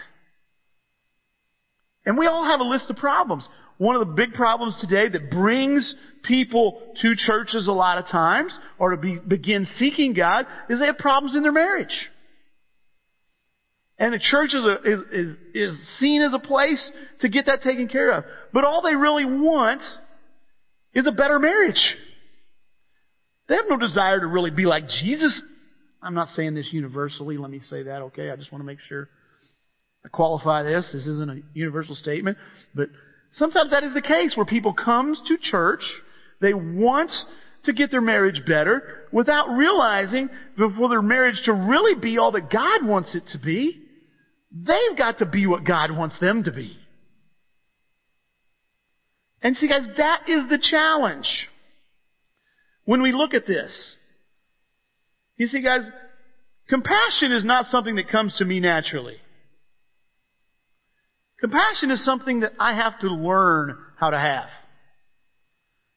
And 2.04 2.16
we 2.16 2.26
all 2.26 2.48
have 2.48 2.60
a 2.60 2.64
list 2.64 2.88
of 2.88 2.96
problems. 2.96 3.44
One 3.78 3.96
of 3.96 4.06
the 4.06 4.14
big 4.14 4.32
problems 4.32 4.78
today 4.80 5.08
that 5.08 5.30
brings 5.30 5.94
people 6.22 6.80
to 7.02 7.14
churches 7.16 7.66
a 7.66 7.72
lot 7.72 7.98
of 7.98 8.06
times, 8.06 8.52
or 8.78 8.90
to 8.90 8.96
be, 8.96 9.16
begin 9.16 9.66
seeking 9.76 10.14
God, 10.14 10.46
is 10.70 10.78
they 10.78 10.86
have 10.86 10.98
problems 10.98 11.36
in 11.36 11.42
their 11.42 11.52
marriage. 11.52 12.08
And 13.98 14.12
the 14.12 14.18
church 14.18 14.52
is, 14.52 14.64
a, 14.64 14.76
is, 14.84 15.00
is, 15.12 15.36
is 15.54 15.98
seen 15.98 16.20
as 16.20 16.34
a 16.34 16.38
place 16.38 16.90
to 17.20 17.28
get 17.28 17.46
that 17.46 17.62
taken 17.62 17.88
care 17.88 18.12
of. 18.12 18.24
But 18.52 18.64
all 18.64 18.82
they 18.82 18.94
really 18.94 19.24
want 19.24 19.82
is 20.92 21.06
a 21.06 21.12
better 21.12 21.38
marriage. 21.38 21.96
They 23.48 23.54
have 23.54 23.64
no 23.68 23.78
desire 23.78 24.20
to 24.20 24.26
really 24.26 24.50
be 24.50 24.66
like 24.66 24.88
Jesus. 24.88 25.40
I'm 26.02 26.14
not 26.14 26.28
saying 26.30 26.54
this 26.54 26.68
universally. 26.72 27.38
Let 27.38 27.50
me 27.50 27.60
say 27.70 27.84
that, 27.84 28.02
okay? 28.02 28.30
I 28.30 28.36
just 28.36 28.52
want 28.52 28.60
to 28.60 28.66
make 28.66 28.78
sure 28.88 29.08
I 30.04 30.08
qualify 30.08 30.62
this. 30.62 30.88
This 30.92 31.06
isn't 31.06 31.30
a 31.30 31.40
universal 31.54 31.94
statement. 31.94 32.36
But 32.74 32.88
sometimes 33.32 33.70
that 33.70 33.82
is 33.82 33.94
the 33.94 34.02
case 34.02 34.36
where 34.36 34.46
people 34.46 34.74
come 34.74 35.16
to 35.26 35.38
church. 35.38 35.82
They 36.40 36.52
want 36.52 37.12
to 37.64 37.72
get 37.72 37.90
their 37.90 38.00
marriage 38.00 38.42
better 38.46 39.06
without 39.10 39.48
realizing 39.56 40.28
for 40.56 40.88
their 40.88 41.02
marriage 41.02 41.40
to 41.44 41.52
really 41.52 41.98
be 41.98 42.18
all 42.18 42.32
that 42.32 42.50
God 42.50 42.86
wants 42.86 43.14
it 43.14 43.24
to 43.32 43.38
be, 43.38 43.82
They've 44.64 44.96
got 44.96 45.18
to 45.18 45.26
be 45.26 45.46
what 45.46 45.64
God 45.64 45.90
wants 45.90 46.18
them 46.20 46.44
to 46.44 46.52
be. 46.52 46.76
And 49.42 49.56
see 49.56 49.68
guys, 49.68 49.86
that 49.98 50.28
is 50.28 50.48
the 50.48 50.58
challenge. 50.58 51.28
When 52.84 53.02
we 53.02 53.12
look 53.12 53.34
at 53.34 53.46
this. 53.46 53.96
You 55.36 55.46
see 55.46 55.62
guys, 55.62 55.82
compassion 56.68 57.32
is 57.32 57.44
not 57.44 57.66
something 57.66 57.96
that 57.96 58.08
comes 58.08 58.34
to 58.38 58.44
me 58.44 58.60
naturally. 58.60 59.16
Compassion 61.40 61.90
is 61.90 62.02
something 62.04 62.40
that 62.40 62.52
I 62.58 62.74
have 62.74 62.98
to 63.00 63.08
learn 63.08 63.76
how 63.98 64.10
to 64.10 64.18
have. 64.18 64.48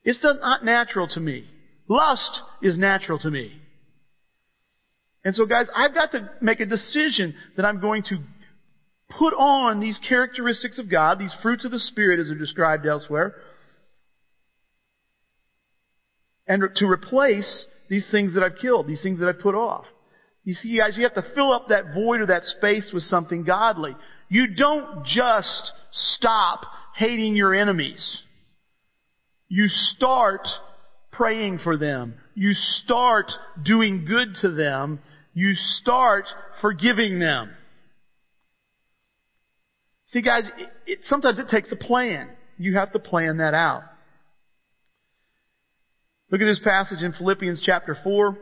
It's 0.04 0.22
not 0.22 0.66
natural 0.66 1.08
to 1.10 1.20
me. 1.20 1.46
Lust 1.88 2.42
is 2.62 2.78
natural 2.78 3.20
to 3.20 3.32
me. 3.32 3.54
And 5.24 5.36
so 5.36 5.46
guys, 5.46 5.68
I've 5.76 5.94
got 5.94 6.12
to 6.12 6.30
make 6.42 6.60
a 6.60 6.66
decision 6.66 7.36
that 7.56 7.66
I'm 7.66 7.80
going 7.80 8.04
to 8.04 8.18
put 9.18 9.34
on 9.34 9.80
these 9.80 10.00
characteristics 10.08 10.78
of 10.80 10.90
God, 10.90 11.20
these 11.20 11.34
fruits 11.42 11.66
of 11.66 11.72
the 11.72 11.80
Spirit 11.80 12.20
as 12.20 12.30
are 12.30 12.36
described 12.36 12.86
elsewhere, 12.86 13.36
and 16.48 16.64
to 16.76 16.86
replace 16.86 17.66
these 17.90 18.08
things 18.12 18.34
that 18.36 18.44
I've 18.44 18.58
killed, 18.62 18.88
these 18.88 19.02
things 19.02 19.20
that 19.20 19.30
I've 19.30 19.40
put 19.40 19.56
off. 19.56 19.86
You 20.44 20.54
see, 20.54 20.78
guys, 20.78 20.96
you 20.96 21.04
have 21.04 21.14
to 21.16 21.26
fill 21.36 21.52
up 21.52 21.68
that 21.70 21.94
void 21.94 22.22
or 22.22 22.28
that 22.28 22.44
space 22.46 22.92
with 22.94 23.04
something 23.04 23.44
godly. 23.44 23.96
You 24.30 24.56
don't 24.56 25.06
just 25.06 25.72
stop 25.92 26.62
hating 26.96 27.36
your 27.36 27.54
enemies. 27.54 28.22
You 29.48 29.68
start 29.68 30.48
praying 31.12 31.60
for 31.64 31.78
them. 31.78 32.16
You 32.36 32.54
start 32.54 33.32
doing 33.64 34.06
good 34.06 34.36
to 34.42 34.52
them. 34.52 35.00
You 35.34 35.56
start 35.82 36.26
forgiving 36.62 37.20
them. 37.20 37.52
See 40.10 40.22
guys, 40.22 40.44
it, 40.58 40.70
it, 40.88 41.00
sometimes 41.06 41.40
it 41.40 41.50
takes 41.50 41.72
a 41.72 41.76
plan. 41.76 42.30
You 42.58 42.76
have 42.78 42.92
to 42.94 43.00
plan 43.00 43.38
that 43.38 43.54
out. 43.54 43.84
Look 46.32 46.42
at 46.42 46.46
this 46.46 46.60
passage 46.64 47.02
in 47.02 47.14
Philippians 47.14 47.62
chapter 47.66 47.98
4, 48.04 48.38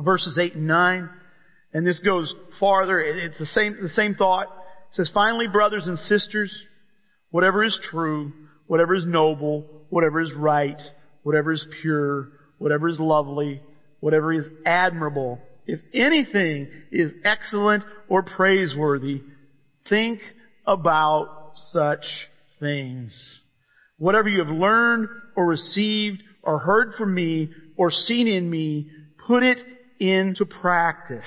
verses 0.00 0.36
8 0.38 0.54
and 0.54 0.66
9. 0.66 1.10
And 1.74 1.86
this 1.86 2.00
goes 2.00 2.32
farther. 2.60 3.00
It's 3.00 3.38
the 3.38 3.46
same, 3.46 3.76
the 3.80 3.88
same 3.90 4.14
thought. 4.14 4.44
It 4.90 4.96
says, 4.96 5.10
finally, 5.12 5.48
brothers 5.48 5.86
and 5.86 5.98
sisters, 5.98 6.54
whatever 7.30 7.64
is 7.64 7.78
true, 7.90 8.32
whatever 8.66 8.94
is 8.94 9.06
noble, 9.06 9.66
whatever 9.88 10.20
is 10.20 10.32
right, 10.34 10.78
whatever 11.22 11.52
is 11.52 11.66
pure, 11.80 12.28
whatever 12.58 12.88
is 12.88 12.98
lovely, 12.98 13.62
whatever 14.00 14.32
is 14.32 14.44
admirable, 14.66 15.38
if 15.66 15.80
anything 15.94 16.68
is 16.90 17.12
excellent 17.24 17.84
or 18.08 18.22
praiseworthy, 18.22 19.22
think 19.88 20.20
about 20.66 21.52
such 21.70 22.04
things. 22.60 23.12
Whatever 23.98 24.28
you 24.28 24.44
have 24.44 24.54
learned 24.54 25.08
or 25.36 25.46
received 25.46 26.22
or 26.42 26.58
heard 26.58 26.94
from 26.96 27.14
me 27.14 27.50
or 27.76 27.90
seen 27.90 28.26
in 28.26 28.48
me, 28.48 28.90
put 29.26 29.42
it 29.42 29.58
into 29.98 30.44
practice. 30.44 31.24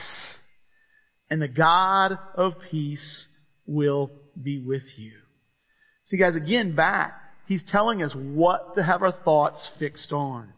And 1.29 1.41
the 1.41 1.47
God 1.47 2.17
of 2.35 2.53
peace 2.69 3.25
will 3.65 4.11
be 4.41 4.59
with 4.59 4.83
you. 4.97 5.13
See 6.05 6.17
guys, 6.17 6.35
again 6.35 6.75
back, 6.75 7.13
he's 7.47 7.63
telling 7.67 8.03
us 8.03 8.11
what 8.13 8.75
to 8.75 8.83
have 8.83 9.01
our 9.01 9.11
thoughts 9.11 9.67
fixed 9.79 10.11
on. 10.11 10.53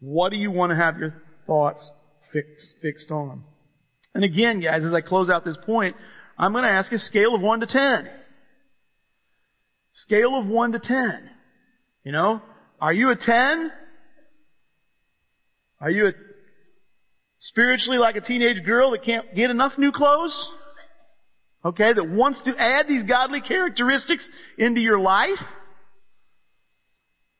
What 0.00 0.30
do 0.30 0.36
you 0.36 0.50
want 0.50 0.70
to 0.70 0.76
have 0.76 0.98
your 0.98 1.14
thoughts 1.46 1.80
fixed, 2.32 2.74
fixed 2.80 3.10
on? 3.10 3.44
And 4.14 4.22
again, 4.22 4.60
guys, 4.60 4.84
as 4.84 4.92
I 4.92 5.00
close 5.00 5.28
out 5.28 5.44
this 5.44 5.56
point, 5.66 5.96
I'm 6.38 6.52
going 6.52 6.64
to 6.64 6.70
ask 6.70 6.90
a 6.92 6.98
scale 6.98 7.34
of 7.34 7.40
1 7.40 7.60
to 7.60 7.66
10. 7.66 8.08
Scale 9.94 10.38
of 10.38 10.46
1 10.46 10.72
to 10.72 10.78
10. 10.80 11.30
You 12.04 12.12
know, 12.12 12.42
are 12.80 12.92
you 12.92 13.10
a 13.10 13.16
10? 13.16 13.70
Are 15.80 15.90
you 15.90 16.08
a 16.08 16.12
spiritually 17.38 17.98
like 17.98 18.16
a 18.16 18.20
teenage 18.20 18.64
girl 18.64 18.92
that 18.92 19.04
can't 19.04 19.34
get 19.34 19.50
enough 19.50 19.72
new 19.78 19.92
clothes? 19.92 20.48
Okay, 21.64 21.92
that 21.92 22.08
wants 22.08 22.42
to 22.44 22.54
add 22.58 22.86
these 22.88 23.04
godly 23.04 23.40
characteristics 23.40 24.28
into 24.58 24.80
your 24.80 24.98
life? 24.98 25.38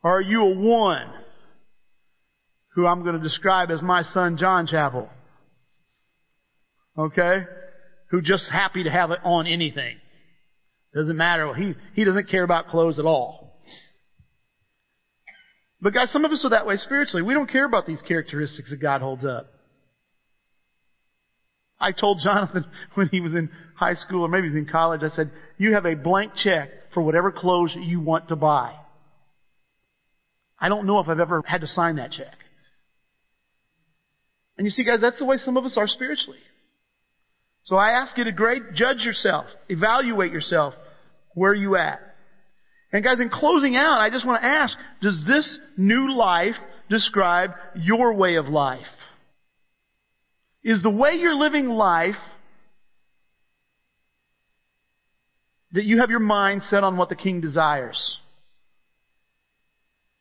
Or 0.03 0.19
are 0.19 0.23
you 0.23 0.43
a 0.43 0.55
one 0.55 1.11
who 2.75 2.87
I'm 2.87 3.03
going 3.03 3.17
to 3.17 3.23
describe 3.23 3.71
as 3.71 3.83
my 3.83 4.03
son 4.03 4.37
John 4.39 4.67
Chapel? 4.67 5.09
Okay? 6.99 7.45
Who 8.15 8.23
just 8.23 8.49
happy 8.49 8.85
to 8.85 8.91
have 8.93 9.11
it 9.11 9.19
on 9.25 9.49
anything. 9.49 9.97
Doesn't 10.95 11.17
matter. 11.17 11.53
He, 11.53 11.75
he 11.95 12.05
doesn't 12.05 12.29
care 12.29 12.45
about 12.45 12.69
clothes 12.69 13.01
at 13.01 13.05
all. 13.05 13.59
But 15.81 15.95
guys, 15.95 16.13
some 16.13 16.25
of 16.25 16.31
us 16.31 16.41
are 16.45 16.51
that 16.51 16.65
way 16.65 16.77
spiritually. 16.77 17.23
We 17.23 17.35
don't 17.35 17.51
care 17.51 17.65
about 17.65 17.89
these 17.89 18.01
characteristics 18.07 18.71
that 18.71 18.77
God 18.81 19.01
holds 19.01 19.27
up. 19.27 19.53
I 21.81 21.91
told 21.91 22.21
Jonathan 22.23 22.67
when 22.95 23.09
he 23.09 23.21
was 23.21 23.35
in 23.35 23.51
high 23.75 23.95
school 23.95 24.23
or 24.23 24.29
maybe 24.29 24.47
he 24.47 24.55
was 24.55 24.63
in 24.63 24.71
college, 24.71 25.01
I 25.03 25.13
said, 25.17 25.33
you 25.59 25.75
have 25.75 25.85
a 25.85 25.97
blank 25.97 26.35
check 26.37 26.69
for 26.95 27.03
whatever 27.03 27.33
clothes 27.33 27.73
you 27.77 27.99
want 27.99 28.29
to 28.29 28.37
buy. 28.37 28.77
I 30.57 30.69
don't 30.69 30.87
know 30.87 31.01
if 31.01 31.09
I've 31.09 31.19
ever 31.19 31.43
had 31.45 31.63
to 31.63 31.67
sign 31.67 31.97
that 31.97 32.13
check. 32.13 32.37
And 34.57 34.65
you 34.65 34.71
see 34.71 34.85
guys, 34.85 35.01
that's 35.01 35.19
the 35.19 35.25
way 35.25 35.39
some 35.39 35.57
of 35.57 35.65
us 35.65 35.77
are 35.77 35.89
spiritually. 35.89 36.39
So 37.65 37.77
I 37.77 37.91
ask 37.91 38.17
you 38.19 38.25
to 38.25 38.33
grade, 38.33 38.63
judge 38.75 39.01
yourself, 39.01 39.47
evaluate 39.69 40.33
yourself. 40.33 40.75
Where 41.35 41.55
you 41.55 41.77
at? 41.77 42.01
And 42.93 43.03
guys, 43.03 43.19
in 43.19 43.29
closing 43.29 43.75
out, 43.75 43.99
I 43.99 44.11
just 44.11 44.25
want 44.25 44.43
to 44.43 44.47
ask, 44.47 44.77
does 45.03 45.21
this 45.27 45.59
new 45.77 46.15
life 46.15 46.55
describe 46.89 47.51
your 47.75 48.15
way 48.15 48.37
of 48.37 48.47
life? 48.47 48.87
Is 50.63 50.83
the 50.83 50.91
way 50.91 51.15
you're 51.15 51.35
living 51.35 51.69
life 51.69 52.15
that 55.73 55.85
you 55.85 56.01
have 56.01 56.11
your 56.11 56.21
mind 56.21 56.63
set 56.71 56.85
on 56.85 56.97
what 56.97 57.09
the 57.09 57.17
king 57.17 57.41
desires? 57.41 58.19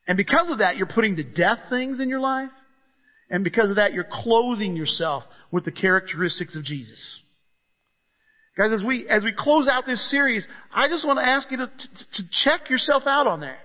And 0.08 0.18
because 0.18 0.50
of 0.50 0.58
that, 0.58 0.76
you're 0.76 0.88
putting 0.88 1.18
to 1.18 1.24
death 1.24 1.60
things 1.70 2.00
in 2.00 2.10
your 2.10 2.20
life? 2.20 2.50
And 3.30 3.44
because 3.44 3.70
of 3.70 3.76
that, 3.76 3.94
you're 3.94 4.04
clothing 4.04 4.76
yourself 4.76 5.24
with 5.52 5.64
the 5.64 5.72
characteristics 5.72 6.56
of 6.56 6.64
Jesus. 6.64 7.00
Guys, 8.56 8.72
as 8.72 8.84
we, 8.84 9.08
as 9.08 9.24
we 9.24 9.34
close 9.34 9.68
out 9.68 9.86
this 9.88 10.10
series, 10.12 10.46
I 10.74 10.88
just 10.88 11.06
want 11.06 11.18
to 11.18 11.26
ask 11.26 11.50
you 11.50 11.58
to, 11.58 11.68
to, 11.68 12.22
to 12.22 12.30
check 12.44 12.70
yourself 12.70 13.04
out 13.08 13.26
on 13.26 13.40
that. 13.40 13.58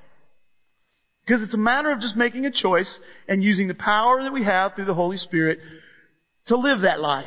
Because 1.27 1.43
it's 1.43 1.53
a 1.53 1.59
matter 1.59 1.91
of 1.91 2.01
just 2.01 2.17
making 2.17 2.47
a 2.47 2.51
choice 2.51 2.99
and 3.29 3.45
using 3.45 3.69
the 3.69 3.75
power 3.75 4.23
that 4.23 4.33
we 4.33 4.45
have 4.45 4.75
through 4.75 4.87
the 4.87 4.95
Holy 4.95 5.19
Spirit 5.19 5.59
to 6.47 6.57
live 6.57 6.81
that 6.83 7.01
life. 7.01 7.27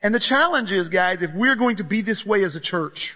And 0.00 0.14
the 0.14 0.24
challenge 0.26 0.70
is, 0.70 0.88
guys, 0.88 1.18
if 1.20 1.30
we're 1.34 1.56
going 1.56 1.76
to 1.78 1.84
be 1.84 2.00
this 2.00 2.24
way 2.24 2.44
as 2.44 2.54
a 2.54 2.60
church, 2.60 3.12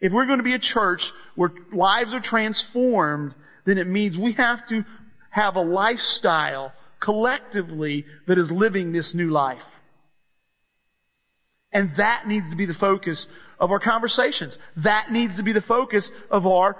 if 0.00 0.10
we're 0.10 0.26
going 0.26 0.38
to 0.38 0.44
be 0.44 0.54
a 0.54 0.58
church 0.58 1.02
where 1.36 1.50
lives 1.72 2.14
are 2.14 2.22
transformed, 2.22 3.34
then 3.66 3.76
it 3.76 3.86
means 3.86 4.16
we 4.16 4.32
have 4.34 4.66
to 4.68 4.84
have 5.28 5.56
a 5.56 5.60
lifestyle 5.60 6.72
collectively 7.02 8.06
that 8.26 8.38
is 8.38 8.50
living 8.50 8.92
this 8.92 9.12
new 9.14 9.30
life. 9.30 9.58
And 11.72 11.92
that 11.96 12.26
needs 12.26 12.48
to 12.50 12.56
be 12.56 12.66
the 12.66 12.74
focus 12.74 13.26
of 13.58 13.70
our 13.70 13.80
conversations. 13.80 14.56
That 14.84 15.10
needs 15.10 15.36
to 15.36 15.42
be 15.42 15.52
the 15.52 15.62
focus 15.62 16.08
of 16.30 16.46
our, 16.46 16.76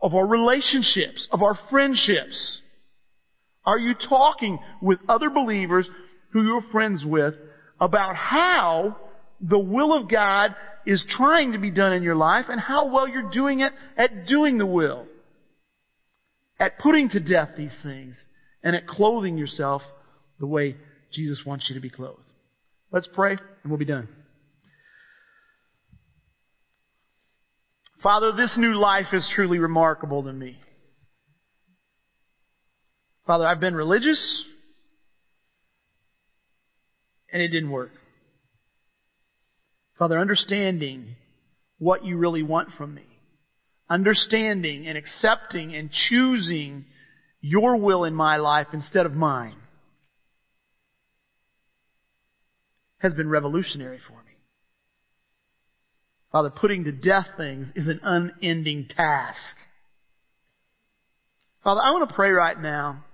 of 0.00 0.14
our 0.14 0.26
relationships, 0.26 1.26
of 1.30 1.42
our 1.42 1.58
friendships. 1.70 2.60
Are 3.64 3.78
you 3.78 3.94
talking 3.94 4.58
with 4.82 4.98
other 5.08 5.30
believers 5.30 5.88
who 6.32 6.42
you're 6.42 6.64
friends 6.70 7.04
with 7.04 7.34
about 7.80 8.16
how 8.16 8.96
the 9.40 9.58
will 9.58 9.96
of 9.96 10.08
God 10.08 10.54
is 10.86 11.04
trying 11.08 11.52
to 11.52 11.58
be 11.58 11.70
done 11.70 11.92
in 11.92 12.02
your 12.02 12.16
life 12.16 12.46
and 12.48 12.60
how 12.60 12.92
well 12.92 13.08
you're 13.08 13.30
doing 13.30 13.60
it 13.60 13.72
at 13.96 14.26
doing 14.26 14.58
the 14.58 14.66
will? 14.66 15.06
At 16.58 16.78
putting 16.78 17.08
to 17.10 17.20
death 17.20 17.50
these 17.56 17.74
things 17.82 18.16
and 18.62 18.76
at 18.76 18.86
clothing 18.86 19.38
yourself 19.38 19.82
the 20.38 20.46
way 20.46 20.76
Jesus 21.12 21.38
wants 21.46 21.66
you 21.68 21.74
to 21.74 21.80
be 21.80 21.90
clothed. 21.90 22.29
Let's 22.92 23.08
pray 23.12 23.32
and 23.32 23.70
we'll 23.70 23.78
be 23.78 23.84
done. 23.84 24.08
Father, 28.02 28.32
this 28.32 28.54
new 28.56 28.74
life 28.78 29.08
is 29.12 29.28
truly 29.34 29.58
remarkable 29.58 30.22
to 30.22 30.32
me. 30.32 30.58
Father, 33.26 33.46
I've 33.46 33.60
been 33.60 33.74
religious 33.74 34.44
and 37.32 37.42
it 37.42 37.48
didn't 37.48 37.70
work. 37.70 37.92
Father, 39.98 40.18
understanding 40.18 41.14
what 41.78 42.04
you 42.04 42.16
really 42.16 42.42
want 42.42 42.70
from 42.76 42.94
me, 42.94 43.06
understanding 43.88 44.86
and 44.86 44.96
accepting 44.96 45.74
and 45.74 45.90
choosing 46.08 46.86
your 47.42 47.76
will 47.76 48.04
in 48.04 48.14
my 48.14 48.36
life 48.38 48.68
instead 48.72 49.06
of 49.06 49.12
mine 49.12 49.56
has 53.00 53.12
been 53.12 53.28
revolutionary 53.28 53.98
for 54.06 54.14
me. 54.14 54.32
Father, 56.32 56.50
putting 56.50 56.84
to 56.84 56.92
death 56.92 57.26
things 57.36 57.68
is 57.74 57.88
an 57.88 58.00
unending 58.02 58.86
task. 58.88 59.56
Father, 61.64 61.80
I 61.82 61.90
want 61.90 62.08
to 62.08 62.14
pray 62.14 62.30
right 62.30 62.58
now 62.58 63.04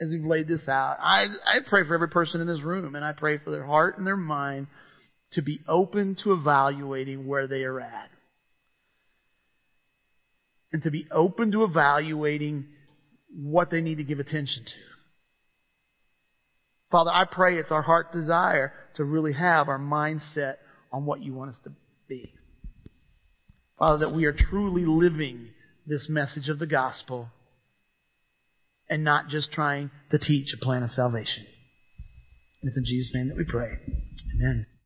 as 0.00 0.10
we've 0.10 0.24
laid 0.24 0.46
this 0.46 0.68
out. 0.68 0.98
I, 1.00 1.26
I 1.44 1.58
pray 1.66 1.86
for 1.86 1.94
every 1.94 2.08
person 2.08 2.40
in 2.40 2.46
this 2.46 2.60
room, 2.60 2.94
and 2.94 3.04
I 3.04 3.12
pray 3.12 3.38
for 3.38 3.50
their 3.50 3.64
heart 3.64 3.96
and 3.96 4.06
their 4.06 4.16
mind 4.16 4.66
to 5.32 5.42
be 5.42 5.60
open 5.66 6.16
to 6.22 6.32
evaluating 6.32 7.26
where 7.26 7.46
they 7.46 7.62
are 7.62 7.80
at. 7.80 8.10
And 10.72 10.82
to 10.82 10.90
be 10.90 11.06
open 11.10 11.52
to 11.52 11.64
evaluating 11.64 12.66
what 13.34 13.70
they 13.70 13.80
need 13.80 13.96
to 13.96 14.04
give 14.04 14.20
attention 14.20 14.64
to. 14.64 14.72
Father, 16.90 17.10
I 17.10 17.24
pray 17.24 17.58
it's 17.58 17.72
our 17.72 17.82
heart 17.82 18.12
desire 18.12 18.72
to 18.96 19.04
really 19.04 19.32
have 19.32 19.68
our 19.68 19.78
mindset 19.78 20.56
on 20.92 21.04
what 21.04 21.22
you 21.22 21.32
want 21.34 21.50
us 21.50 21.56
to 21.64 21.72
be. 22.08 22.32
Father, 23.78 24.06
that 24.06 24.14
we 24.14 24.24
are 24.24 24.32
truly 24.32 24.84
living 24.86 25.48
this 25.86 26.08
message 26.08 26.48
of 26.48 26.58
the 26.58 26.66
gospel 26.66 27.28
and 28.88 29.04
not 29.04 29.28
just 29.28 29.52
trying 29.52 29.90
to 30.10 30.18
teach 30.18 30.48
a 30.54 30.64
plan 30.64 30.82
of 30.82 30.90
salvation. 30.90 31.44
And 32.62 32.70
it's 32.70 32.76
in 32.76 32.84
Jesus' 32.84 33.12
name 33.14 33.28
that 33.28 33.36
we 33.36 33.44
pray. 33.44 33.78
Amen. 34.34 34.66